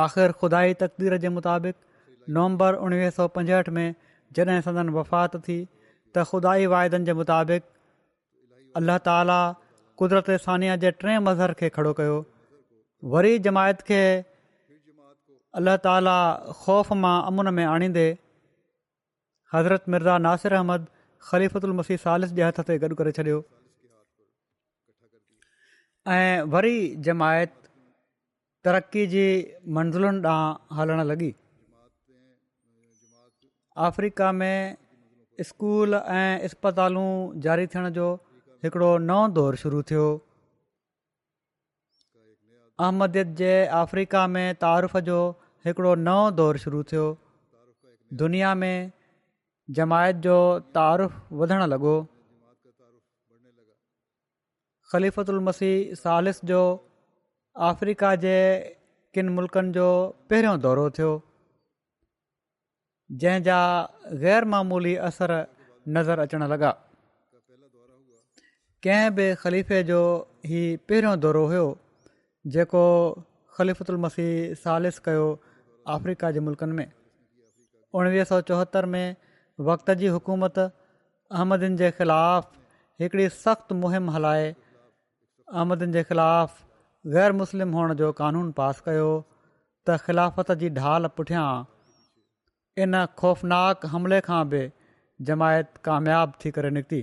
[0.00, 1.76] आख़िर ख़ुदाई तक़दीर जे मुताबिक़
[2.34, 3.94] नवंबर उणिवीह सौ पंजहठि में
[4.38, 5.56] जॾहिं सदन वफ़ात थी
[6.16, 7.62] त खुदाई ई वाइदनि जे मुताबिक़
[8.80, 9.36] अल्ल्ह ताली
[10.02, 12.16] कुदरत सानिया जे टे मज़हर खे खड़ो कयो
[13.16, 14.00] वरी जमायत खे
[15.60, 16.16] अल्लह ताला
[16.62, 18.06] ख़ौफ़ मां अमुन में आणींदे
[19.54, 20.86] हज़रत मिर्ज़ा नासिर अहमद
[21.32, 23.42] ख़लीफ़ुदुल मसीह सालिस जे हथ ते गॾु करे छॾियो
[26.14, 26.74] ऐं वरी
[27.08, 27.61] जमायत
[28.66, 29.22] तरक़ी जी
[29.76, 31.30] मंज़िलुनि ॾांहुं हलणु लॻी
[33.86, 34.76] अफ्रीका में
[35.44, 37.10] इस्कूल ऐं इस्पतालूं
[37.46, 38.06] जारी थियण जो
[38.64, 40.04] हिकिड़ो नओं दौरु शुरू थियो
[42.84, 45.18] अहमद जे अफ्रीका में तारीफ़ जो
[45.66, 47.06] हिकिड़ो नओ दौरु शुरू थियो
[48.22, 48.74] दुनिया में
[49.80, 50.36] जमायत जो
[50.80, 51.96] तारीफ़ु वधणु लॻो
[54.92, 56.62] ख़लीफ़तु मसीह सालिस जो
[57.60, 58.32] अफ्रीका जे
[59.14, 59.86] किनि मुल्क़नि जो
[60.30, 61.08] पहिरियों दौरो थियो
[63.22, 63.58] जंहिंजा
[64.24, 65.32] ग़ैरमूली असर
[65.96, 66.70] नज़र अचणु लॻा
[68.84, 70.00] कंहिं बि ख़लीफ़े जो
[70.50, 71.66] ई पहिरियों दौरो हुओ
[72.56, 72.84] जेको
[73.58, 75.26] ख़लीफ़ुल मसीह सालिस कयो
[75.96, 76.88] अफ्रीका जे मुल्कनि में
[77.98, 79.16] उणिवीह सौ चोहतरि में
[79.68, 82.48] वक़्त जी हुकूमत अहमदनि जे ख़िलाफ़
[83.02, 86.70] हिकिड़ी सख़्तु मुहिम हलाए अहमदनि जे ख़िलाफ़ु
[87.10, 89.06] ग़ैर मुस्लिम हुअण जो कानून पास कयो
[89.86, 91.46] त ख़िलाफ़त जी ढाल पुठियां
[92.82, 94.60] इन ख़ौफ़नाक हमले खां बि
[95.30, 97.00] जमायत कामयाब थी करे निकिती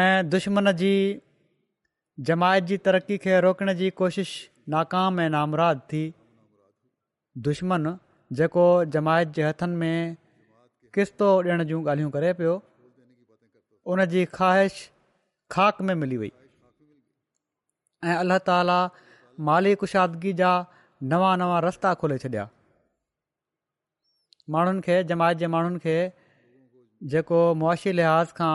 [0.00, 0.92] ऐं दुश्मन जी
[2.30, 6.02] जमायत जी तरक़ी खे रोकण जी कोशिशि नाकाम ऐं नामराद थी
[7.50, 7.88] दुश्मन
[8.42, 8.66] जेको
[8.98, 10.16] जमायत जे हथनि में
[10.98, 12.58] किस्तो ॾियण जूं ॻाल्हियूं करे पियो
[13.94, 14.82] उन जी ख़्वाहिश
[15.52, 16.30] ख़ाक में मिली वई
[18.10, 18.78] ऐं अलाह ताला
[19.48, 20.52] माली कुशादगी जा
[21.12, 22.44] नवां नवां रस्ता खोले छॾिया
[24.54, 25.94] माण्हुनि खे जमायत जे माण्हुनि खे
[27.14, 28.54] जेको मुआशी लिहाज़ खां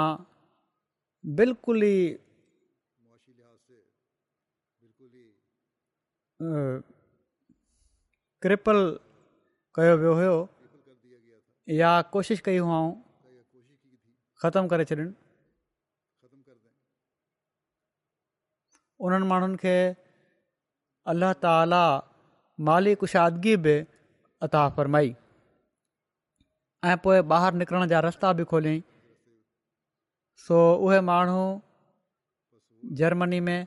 [1.39, 2.03] बिल्कुलु ई
[8.45, 8.79] क्रिपल
[9.79, 10.37] कयो वियो हुयो
[11.81, 12.79] या कोशिशि कई हुआ
[14.43, 15.11] ख़तमु करे छॾियनि
[19.07, 19.75] उन्हनि माण्हुनि खे
[21.11, 21.83] अल्ला ताला
[22.67, 23.75] माली कुशादगी बि
[24.45, 25.09] अता फरमाई
[26.91, 28.81] ऐं पोइ ॿाहिरि निकिरण जा रस्ता बि खोलियईं
[30.45, 31.41] सो उहे माण्हू
[32.99, 33.59] जर्मनी में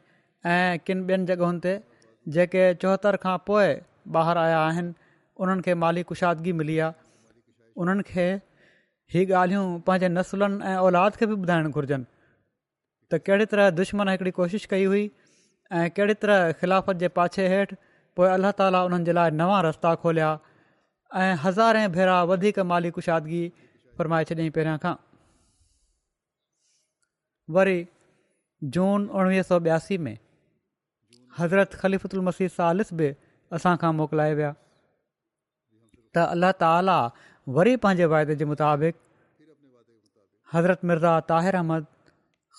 [0.55, 1.75] ऐं किन ॿियनि जॻहियुनि ते
[2.37, 3.67] जेके चोहतरि खां पोइ
[4.23, 4.93] ॿाहिरि आया आहिनि
[5.43, 7.05] उन्हनि माली कुशादगी मिली आहे
[7.83, 8.27] उन्हनि खे
[9.15, 12.07] हीअ ॻाल्हियूं पंहिंजे नसुलनि ऐं औलाद खे बि ॿुधाइणु घुरजनि
[13.13, 15.03] त कहिड़ी तरह दुश्मन हिकिड़ी कोशिशि कई हुई
[15.75, 17.77] ऐं कहिड़ी तरह खिलाफ़त जे पाछे हेठि
[18.19, 20.27] पोइ अल्ला ताला उन्हनि जे लाइ नवां रस्ता खोलिया
[21.23, 23.41] ऐं हज़ारे भेरा वधीक माली कुशादगी
[23.99, 24.95] फरमाए छॾियईं पहिरियां खां
[27.59, 27.75] वरी
[28.79, 30.15] जून उणिवीह सौ ॿियासी में
[31.41, 33.11] हज़रत ख़लीफ़ल मसीह सी
[33.61, 36.99] असांखां मोकिलाए विया त अल्लाह ताला
[37.61, 38.97] वरी पंहिंजे वाइदे जे मुताबिक़
[40.57, 41.91] हज़रत मिर्ज़ा ताहिर अहमद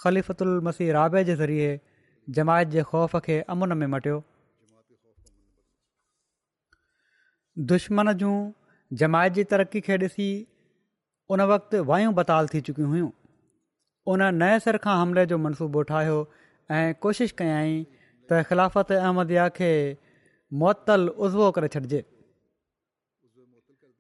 [0.04, 1.74] ख़लीफ़ल मसीह रा जे ज़रिए
[2.34, 4.24] जमायत जे ख़ौफ़ खे अमुन में मटियो
[7.72, 8.34] दुश्मन जूं
[9.02, 10.30] जमायत जी तरक़ी खे ॾिसी
[11.36, 13.10] उन वक़्तु वायूं बताल थी चुकियूं हुयूं
[14.14, 16.18] उन नए सिर खां हमले जो मनसूबो ठाहियो
[16.80, 17.74] ऐं कोशिशि कयाई
[18.30, 19.72] त ख़िलाफ़त अहमदया खे
[20.62, 22.04] मुअल उज़वो करे छॾिजे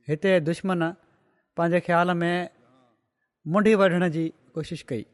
[0.10, 0.92] हिते दुश्मन
[1.58, 2.50] पंहिंजे ख़्याल में
[3.54, 5.06] मुंडी वढण जी कोशिशि कई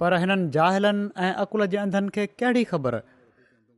[0.00, 2.94] पर हिननि जाहिलनि ऐं अक़ुल जे अंधनि खे कहिड़ी ख़बर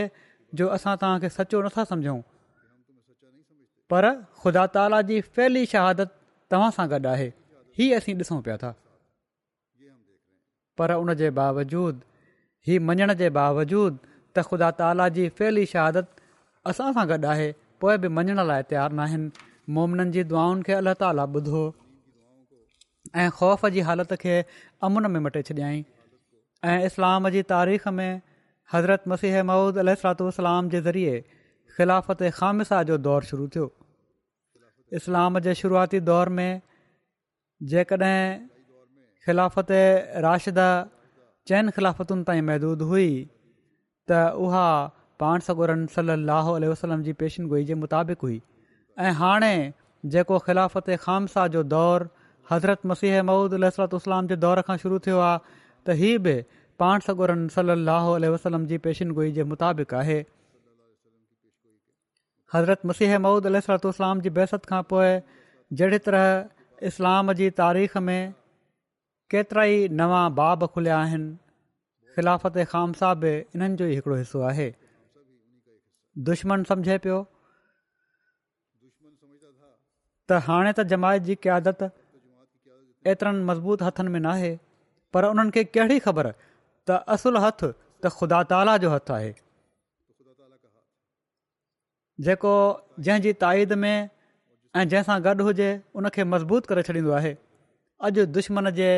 [0.62, 2.20] जो असां तव्हां खे सचो नथा सम्झूं
[3.92, 4.10] पर
[4.42, 6.16] ख़ुदा ताला जी फैली शहादत
[6.52, 8.76] तव्हां सां गॾु आहे इहा असीं ॾिसूं पिया था
[10.80, 16.24] पर उन जे बावजूदि ही मञण जे बावजूदि त ख़ुदा ताला जी फैली शहादत
[16.72, 17.48] असां सां गॾु आहे
[17.84, 21.64] पोइ बि मञण लाइ तयारु न आहिनि मोमननि जी दुआनि खे अलाह ताला ॿुधो
[23.24, 24.36] ऐं ख़ौफ़ जी हालति खे
[24.90, 25.84] अमुन में मटे छॾियई
[26.72, 28.12] ऐं इस्लाम जी तारीख़ में
[28.76, 31.16] हज़रत मसीह महूद अलाम जे ज़रिए
[31.78, 33.68] ख़िलाफ़त ख़ामिशाह जो दौरु शुरू थियो
[35.02, 36.50] इस्लाम जे शुरूआती दौर में
[37.74, 38.48] जेकॾहिं
[39.34, 40.58] ख़ाफ़त राशिद
[41.50, 43.08] चइनि खिलाफ़तुनि ताईं महदूदु हुई
[44.12, 44.68] त उहा
[45.22, 48.42] पाण सगोरन सलो वसलम जी पेशनगोई जे मुताबिक़ु हुई
[49.06, 49.54] ऐं हाणे
[50.14, 52.08] जेको ख़िलाफ़त ख़ामसाह जो दौरु
[52.52, 56.36] हज़रत मसीह मऊद अल सलत उसलाम जे दौरु खां शुरू थियो आहे त हीअ बि
[56.84, 60.20] पाण सगोरन सल अलोल वसलम जी पेशनगोई जे मुताबिक़ु आहे
[62.54, 65.12] हज़रत मसीह महुूद अलसलाम जी बहसत खां पोइ
[65.80, 68.22] जहिड़ी तरह इस्लाम जी तारीख़ में
[69.34, 71.28] केतिरा ई नवां बाब खुलिया आहिनि
[72.14, 74.70] ख़िलाफ़त ख़ामसा बि इन्हनि जो ई हिकिड़ो हिसो आहे
[76.30, 77.20] दुश्मन सम्झे पियो
[80.30, 81.84] त हाणे त जमायत जी क्यादत
[83.14, 84.52] एतिरनि मज़बूत हथनि में न आहे
[85.14, 86.32] पर उन्हनि खे कहिड़ी ख़बर
[86.92, 89.32] त असुल हथ त ख़ुदा ताला जो हथु आहे
[92.30, 92.56] जेको
[93.06, 95.70] जंहिंजी ताईद में ऐं जंहिंसां गॾु हुजे
[96.02, 97.32] उनखे मज़बूत करे छॾींदो आहे
[98.08, 98.92] अॼु दुश्मन जे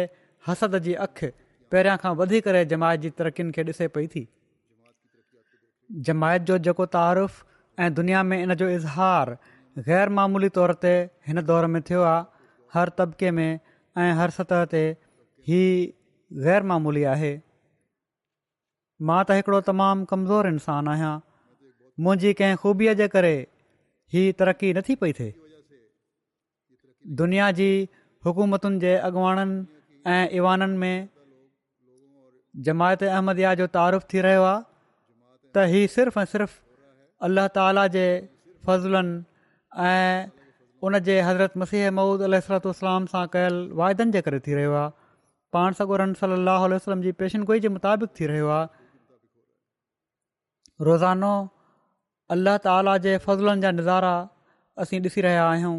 [0.47, 1.27] हसद जी अखि
[1.73, 4.23] पहिरियां खां वधी करे जमायत जी तरक़ीनि खे ॾिसे पई थी
[6.09, 7.45] जमायत जो जेको तारफ़ु
[7.85, 9.35] ऐं दुनिया में इन जो इज़हार
[9.87, 10.93] ग़ैर मामूली तौर ते
[11.27, 12.23] हिन दौर में थियो आहे
[12.73, 14.83] हर तबिके में ऐं हर सतह ते
[15.49, 15.61] ही
[16.47, 17.31] ग़ैरमूली आहे
[19.09, 21.13] मां त हिकिड़ो तमामु कमज़ोर इंसानु आहियां
[22.07, 23.33] मुंहिंजी कंहिं ख़ूबीअ जे करे
[24.15, 25.35] ही तरक़ी नथी पई थिए
[27.21, 27.67] दुनिया जी
[28.25, 29.61] हुकूमतुनि जे अॻुवाणनि
[30.07, 31.09] ऐं इवाननि में
[32.65, 34.61] जमायत अहमद जो तारुफ़ थी रहियो आहे
[35.53, 36.61] त हीअ सिर्फ़ु ऐं सिर्फ़ु
[37.27, 38.05] अल्लाह ताली जे
[38.65, 40.31] फज़लनि ऐं
[40.85, 44.89] उन जे हज़रत मसीह मूद अल सरतलाम सां कयल वाइदनि जे करे थी रहियो आहे
[45.53, 48.67] पाण सॻोरम सली वसलम जी पेशनगोई जे मुताबिक़ थी रहियो आहे
[50.89, 51.33] रोज़ानो
[52.37, 54.15] अलाह ताला जे फज़लनि जा नज़ारा
[54.85, 55.77] असीं ॾिसी रहिया आहियूं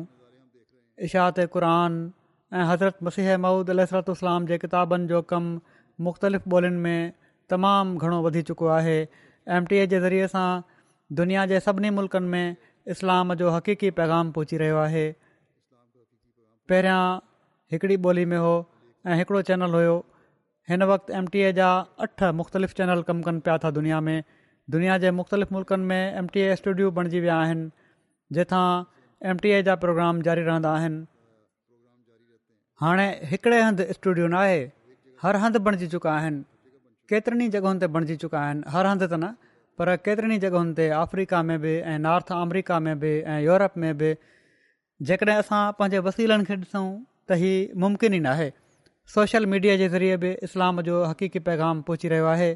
[1.07, 1.93] इशा क़ुरान
[2.55, 3.81] ऐं हज़रत मसीह महुूद अल
[4.11, 5.53] इस्लाम जे किताबनि जो कमु
[6.07, 7.13] मुख़्तलिफ़ ॿोलियुनि में
[7.53, 8.97] तमामु घणो वधी चुको आहे
[9.59, 10.47] एम टी ए जे ज़रिए सां
[11.21, 12.57] दुनिया जे सभिनी मुल्कनि में
[12.97, 15.05] इस्लाम जो हक़ीक़ी पैगाम पहुची रहियो आहे
[16.73, 17.05] पहिरियां
[17.77, 18.53] हिकिड़ी ॿोली में हो
[19.07, 19.95] ऐं हिकिड़ो चैनल हुयो
[20.73, 21.69] हिन वक़्तु एम टी ए जा
[22.09, 24.17] अठ मुख़्तलिफ़ चैनल कमु कनि पिया था दुनिया में
[24.77, 27.71] दुनिया जे मुख़्तलिफ़ मुल्कनि में एम टी ए स्टूडियो बणजी विया आहिनि
[28.41, 28.67] जिथां
[29.35, 31.03] एम टी ए जा प्रोग्राम जारी रहंदा आहिनि
[32.81, 34.63] हाणे हिकिड़े हंधि स्टूडियो न आहे
[35.23, 36.43] हर हंधि बणिजी चुका आहिनि
[37.11, 39.27] केतिरनि ई जॻहियुनि ते बणिजी चुका आहिनि हर हंधि त न
[39.79, 43.77] पर केतिरनि ई जॻहियुनि ते अफ्रीका में बि ऐं नॉर्थ अमरिका में बि ऐं यूरोप
[43.85, 44.11] में बि
[45.09, 46.87] जेकॾहिं असां पंहिंजे वसीलनि खे ॾिसूं
[47.29, 47.53] त ही
[47.85, 48.51] मुम्किन ई न आहे
[49.15, 52.51] सोशल मीडिया जे ज़रिए बि इस्लाम जो हक़ीक़ी पैगाम पहुची रहियो आहे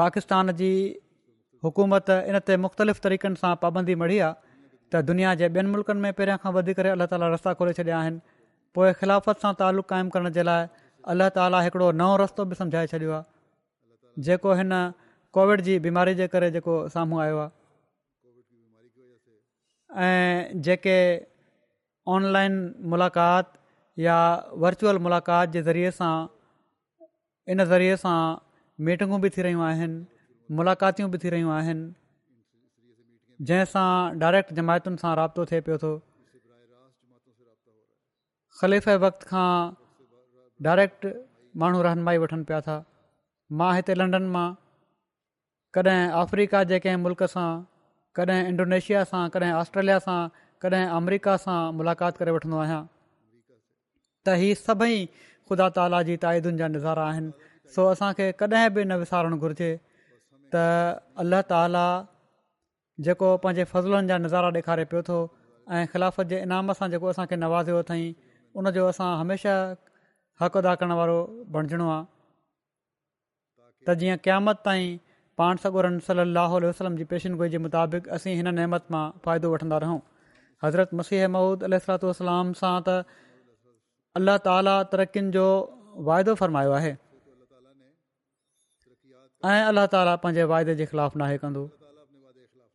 [0.00, 0.72] पाकिस्तान जी
[1.64, 4.34] हुकूमत इन मुख़्तलिफ़ तरीक़नि सां पाबंदी मड़ी आहे
[4.94, 8.18] त दुनिया जे ॿियनि मुल्कनि में पहिरियां खां वधीक अल्ला ताला रस्ता खोले छॾिया आहिनि
[8.76, 10.68] पोइ ख़िलाफ़त सां तालुक़ु क़ाइमु करण जे लाइ
[11.14, 14.70] अलाह ताला हिकिड़ो नओं रस्तो बि सम्झाए छॾियो आहे जेको हिन
[15.38, 17.50] कोविड जी बीमारी जे करे जेको साम्हूं आयो आहे
[20.10, 20.96] ऐं जेके
[22.18, 22.58] ऑनलाइन
[22.94, 23.52] मुलाक़ात
[24.06, 24.18] या
[24.66, 26.14] वर्चुअल मुलाक़ात जे ज़रिए सां
[27.56, 28.16] इन ज़रिए सां
[28.90, 31.84] मीटिंगूं बि थी रहियूं आहिनि मुलाकातियूं बि थी रहियूं आहिनि
[33.42, 33.86] जंहिंसां
[34.18, 35.90] डायरेक्ट जमायतुनि सां राब्तो थिए पियो थो
[38.60, 39.52] ख़लीफ़ वक़्त खां
[40.66, 41.06] डायरेक्ट
[41.62, 42.76] माण्हू रहनुमाई वठनि पिया था
[43.60, 44.46] मां हिते लंडन मां
[45.76, 47.48] कॾहिं अफ्रीका जे कंहिं मुल्क सां
[48.18, 50.18] कॾहिं इंडोनेशिया सां कॾहिं ऑस्ट्रेलिया सां
[50.66, 55.02] कॾहिं अमरीका सां मुलाक़ात करे वठंदो आहियां त इहे सभई
[55.48, 59.72] ख़ुदा ताला जी ताइदुनि जा नज़ारा आहिनि सो असांखे कॾहिं बि न विसारणु घुरिजे
[60.54, 60.66] त
[61.24, 61.84] अल्लाह ताला
[63.02, 65.18] जेको पंहिंजे फज़लनि जा नज़ारा ॾेखारे पियो थो
[65.76, 68.04] ऐं ख़िलाफ़त जे इनाम सां जेको असांखे नवाज़ियो अथई
[68.62, 69.76] उनजो असां हमेशह
[70.42, 71.16] हक़ अदा करण वारो
[71.56, 72.04] बणजणो आहे
[73.88, 74.98] त जीअं क़यामत ताईं
[75.40, 79.98] पाण सगोरन सली अल जी पेशिनगो जे मुताबिक़ असीं हिननि नहमत मां फ़ाइदो वठंदा रहूं
[80.66, 82.98] हज़रत मसीह महूद अल सां त
[84.22, 85.48] अल्ला ताला तरक़ियुनि जो
[86.10, 86.94] वाइदो फ़रमायो आहे
[89.52, 91.62] ऐं अलाह ताला पंहिंजे वाइदे जे ख़िलाफ़ु नाहे कंदो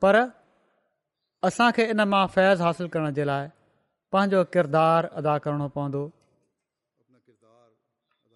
[0.01, 0.17] पर
[1.47, 3.47] असांखे इन मां फैज़ हासिल करण जे लाइ
[4.13, 6.01] पंहिंजो किरदारु अदा करणो पवंदो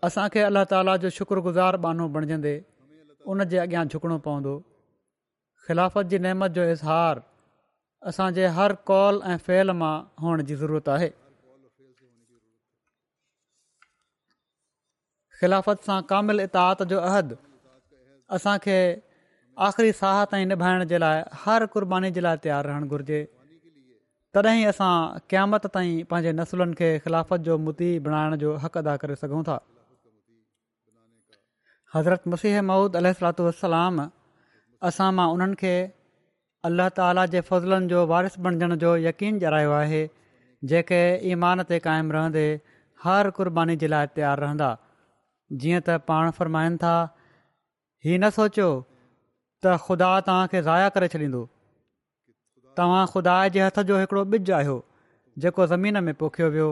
[0.07, 2.55] असांखे अलाह ताला जो शुक्रगुज़ार बानो बणजंदे
[3.31, 4.53] उन जे अॻियां झुकणो पवंदो
[5.67, 7.19] ख़िलाफ़त जी नेमत जो इज़हार
[8.11, 11.09] असांजे हर कॉल ऐं फेल मां हुअण जी ज़रूरत आहे
[15.39, 17.35] ख़िलाफ़त सां कामिल इतात जो अहदु
[18.35, 18.79] असांखे
[19.61, 23.19] आख़िरी साह ताईं निभाइण जे लाइ हर क़ुर्बानी जे लाइ तयारु रहणु घुरिजे
[24.33, 24.93] तॾहिं असां
[25.29, 29.57] क़यामत ताईं पंहिंजे नसुलनि खे ख़िलाफ़त जो मुती बणाइण जो हक़ अदा करे सघूं था
[31.95, 33.07] हज़रत मसीह महूद अल
[34.89, 35.75] असां मां उन्हनि खे
[36.69, 40.01] अल्ला ताला जे फज़लनि जो वारिस बणजण जो यकीन जायो आहे
[40.71, 40.99] जेके
[41.35, 42.45] ईमान ते क़ाइमु रहंदे
[43.03, 44.71] हर क़ुर्बानी जे लाइ तयारु रहंदा
[45.61, 46.95] जीअं त पाण फ़र्माइनि था
[48.09, 48.67] हीउ न सोचियो
[49.63, 51.41] त ख़ुदा तव्हां ज़ाया करे छॾींदो
[52.79, 54.77] तव्हां खुदा जे हथ जो हिकिड़ो ॿिज आहियो
[55.45, 56.69] जेको ज़मीन में पोखियो वियो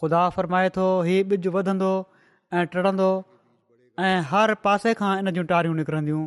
[0.00, 1.92] ख़ुदा फ़र्माए थो हीउ ॿिज वधंदो
[2.58, 2.64] ऐं
[4.06, 6.22] ऐं हर पासे खां इन जूं टारियूं निकिरंदियूं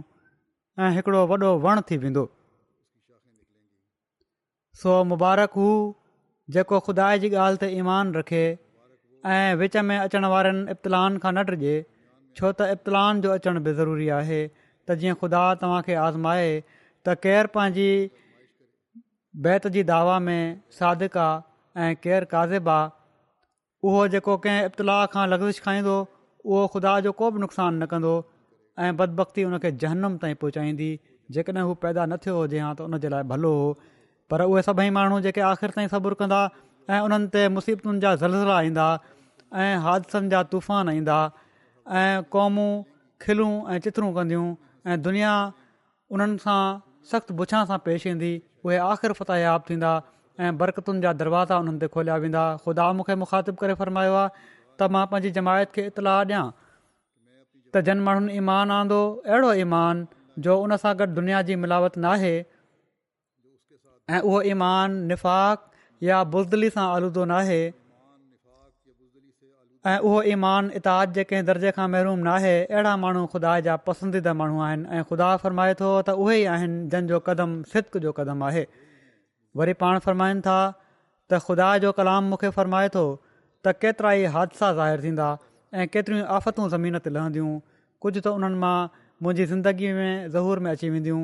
[0.86, 1.24] ऐं हिकिड़ो
[1.66, 2.24] वॾो थी वेंदो
[4.84, 5.70] सो मुबारक हू
[6.56, 8.42] जेको खुदा जी ॻाल्हि ते ईमान रखे
[9.36, 11.76] ऐं विच में अचण वारनि इब्तिलान खां न टिजे
[12.40, 14.40] छो त इब्तलान जो अचणु बि ज़रूरी आहे
[14.90, 16.52] त जीअं ख़ुदा तव्हांखे आज़माए
[17.08, 17.90] त केरु पंहिंजी
[19.48, 20.40] बैत जी दावा में
[20.80, 22.96] सादिक आहे ऐं केरु काज़िबु आहे
[23.88, 25.98] उहो जेको कंहिं इब्तला खां लग्ज़िश खाईंदो
[26.46, 28.14] उहो ख़ुदा जो को बि नुक़सानु न कंदो
[28.86, 30.90] ऐं बदबखती उनखे जहनम ताईं पहुचाईंदी
[31.36, 33.68] जेकॾहिं हू पैदा न थियो हुजे हा त उनजे लाइ भलो हो
[34.32, 36.40] पर उहे सभई माण्हू जेके आख़िर ताईं सबुरु कंदा
[36.96, 38.88] ऐं उन्हनि ते मुसीबतुनि जा ज़लज़ला ईंदा
[39.66, 41.20] ऐं हादसनि जा तूफ़ान ईंदा
[42.04, 42.70] ऐं क़ौमूं
[43.26, 44.48] खिलूं ऐं चित्रूं कंदियूं
[44.86, 45.32] ऐं दुनिया
[46.16, 46.60] उन्हनि सां
[47.12, 48.32] सख़्तु भुछा सां पेश ईंदी
[48.66, 49.94] उहे आख़िर फ़तहयाबु थींदा
[50.46, 54.90] ऐं बरक़तुनि जा दरवाज़ा उन्हनि ते खोलिया वेंदा ख़ुदा मूंखे मुखातिबु करे फ़र्मायो आहे त
[54.96, 59.00] मां पंहिंजी जमायत खे इतिलाह ॾिया त जन माण्हुनि ईमान आंदो
[59.32, 60.06] अहिड़ो ईमान
[60.48, 62.36] जो उन सां गॾु दुनिया जी मिलावत नाहे
[64.18, 67.74] ऐं उहो ईमान निफ़ाक़ या बुलदली सां आलूदो न
[69.88, 74.62] ऐं उहो ईमान इताद जेके दर्जे खां महिरूम नाहे अहिड़ा माण्हू ख़ुदा जा पसंदीदा माण्हू
[74.68, 78.64] आहिनि ऐं ख़ुदा फ़रमाए थो त उहे ई आहिनि जंहिंजो क़दम सिद्क जो क़दम आहे
[79.62, 83.04] वरी पाण फ़र्माइनि था त ख़ुदा जो कलाम मूंखे फ़रमाए थो
[83.68, 85.28] त केतिरा ई हादसा ज़ाहिर थींदा
[85.76, 87.54] ऐं केतिरियूं आफ़तूं ज़मीन ते लहंदियूं
[88.08, 88.74] कुझु त उन्हनि मां
[89.28, 91.22] मुंहिंजी ज़िंदगी में ज़हूर में अची वेंदियूं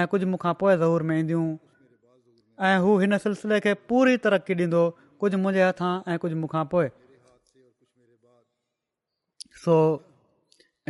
[0.00, 1.44] ऐं कुझु मूंखा पोइ ज़हूर में ईंदियूं
[2.70, 4.80] ऐं हू हिन सिलसिले खे पूरी तरक़ी ॾींदो
[5.26, 6.64] कुझु मुंहिंजे हथां ऐं कुझु मूंखां
[9.64, 9.76] सो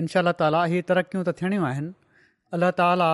[0.01, 1.93] इनशा ताली ही तरक़ियूं त थियणियूं आहिनि
[2.55, 3.09] अल्ला ताला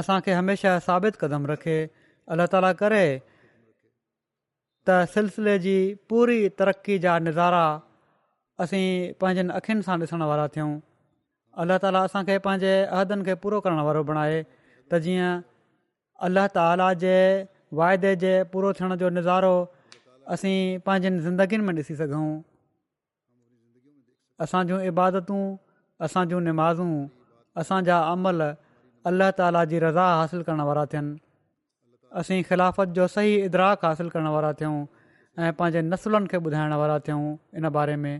[0.00, 1.76] असां खे हमेशह साबित कदम रखे
[2.36, 3.04] अलाह ताला करे
[4.88, 5.76] त सिलसिले जी
[6.12, 7.64] पूरी तरक़ी जा नज़ारा
[8.66, 8.86] असीं
[9.24, 10.72] पंहिंजनि अखियुनि सां ॾिसण वारा थियूं
[11.64, 15.44] अलाह ताला असांखे पंहिंजे अहदनि खे पूरो करण वारो बणाए त जीअं
[16.28, 17.16] अलाह ताला जे
[17.82, 19.54] वाइदे जे पूरो थियण जो नज़ारो
[20.36, 20.58] असीं
[20.88, 22.26] पंहिंजनि ज़िंदगीनि में ॾिसी सघूं
[24.42, 25.42] असां जूं इबादतूं
[26.04, 26.94] असां जूं निमाज़ूं
[27.60, 28.40] असांजा अमल
[29.10, 31.14] अलाह ताला जी रज़ा हासिलु करण वारा थियनि
[32.22, 34.78] असीं ख़िलाफ़त जो सही इदराक हासिल करण वारा थियूं
[35.42, 38.16] ऐं पंहिंजे नसुलनि खे ॿुधाइण वारा थियूं इन बारे में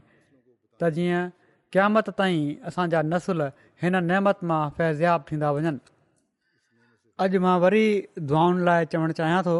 [0.81, 1.23] त जीअं
[1.73, 3.43] क़यामत ताईं असांजा नसुल
[3.83, 5.93] हिन नेमत मां फैज़ियाबु थींदा वञनि
[7.25, 7.87] अॼु मां वरी
[8.31, 9.57] दुआनि लाइ चवणु चाहियां थो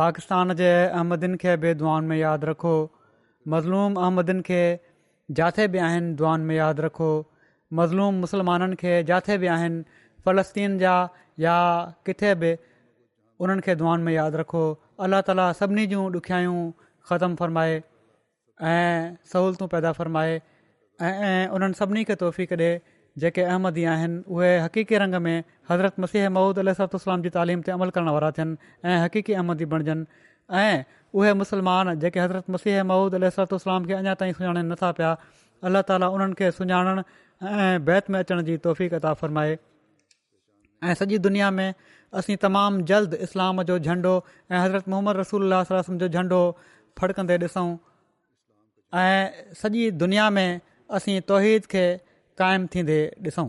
[0.00, 2.74] पाकिस्तान जे अहमदिन खे बि दुआनि में यादि रखो
[3.54, 4.62] मज़लूम अहमदिन खे
[5.30, 7.10] जिथे बि आहिनि दुआन में यादि रखो
[7.74, 9.82] मज़लूम मुस्लमाननि खे जिथे बि आहिनि
[10.24, 10.94] फ़लस्तीन जा
[11.40, 11.56] या
[12.06, 12.56] किथे बि
[13.40, 14.64] उन्हनि खे दुआनि में यादि रखो
[15.02, 16.58] अल्ला ताली सभिनी जूं ॾुखियायूं
[17.10, 17.72] ख़तमु फ़र्माए
[18.72, 20.34] ऐं सहूलियतूं पैदा फ़र्माए
[21.02, 22.72] ऐं उन्हनि सभिनी खे तोहफ़ी ॾे
[23.22, 25.36] जेके अहमदी आहिनि उहे हक़ीक़ी रंग में
[25.70, 26.74] हज़रत मसीह महूद अल
[27.22, 28.56] जी तालीम ते अमल करण वारा थियनि
[28.88, 30.06] ऐं हक़ीक़ी अहमदी बणिजनि
[30.58, 30.82] ऐं
[31.14, 35.10] उहे मुसलमान जेके हज़रत मसीह महूद अलाम खे अञां ताईं सुञाणनि नथा पिया
[35.70, 37.02] अलाह ताला उन्हनि खे सुञाणण
[37.52, 39.58] ऐं बैत में अचण जी तौफ़ता फ़रमाए
[40.90, 41.66] ऐं सॼी दुनिया में
[42.20, 44.14] असीं तमामु जल्द इस्लाम जो झंडो
[44.50, 46.40] ऐं हज़रत मोहम्मद रसूल अल जो झंडो
[47.00, 47.68] फड़कंदे ॾिसूं
[49.06, 50.48] ऐं सॼी दुनिया में
[50.98, 51.84] असीं तौहीद खे
[52.42, 52.98] क़ाइमु थींदे
[53.28, 53.48] ॾिसूं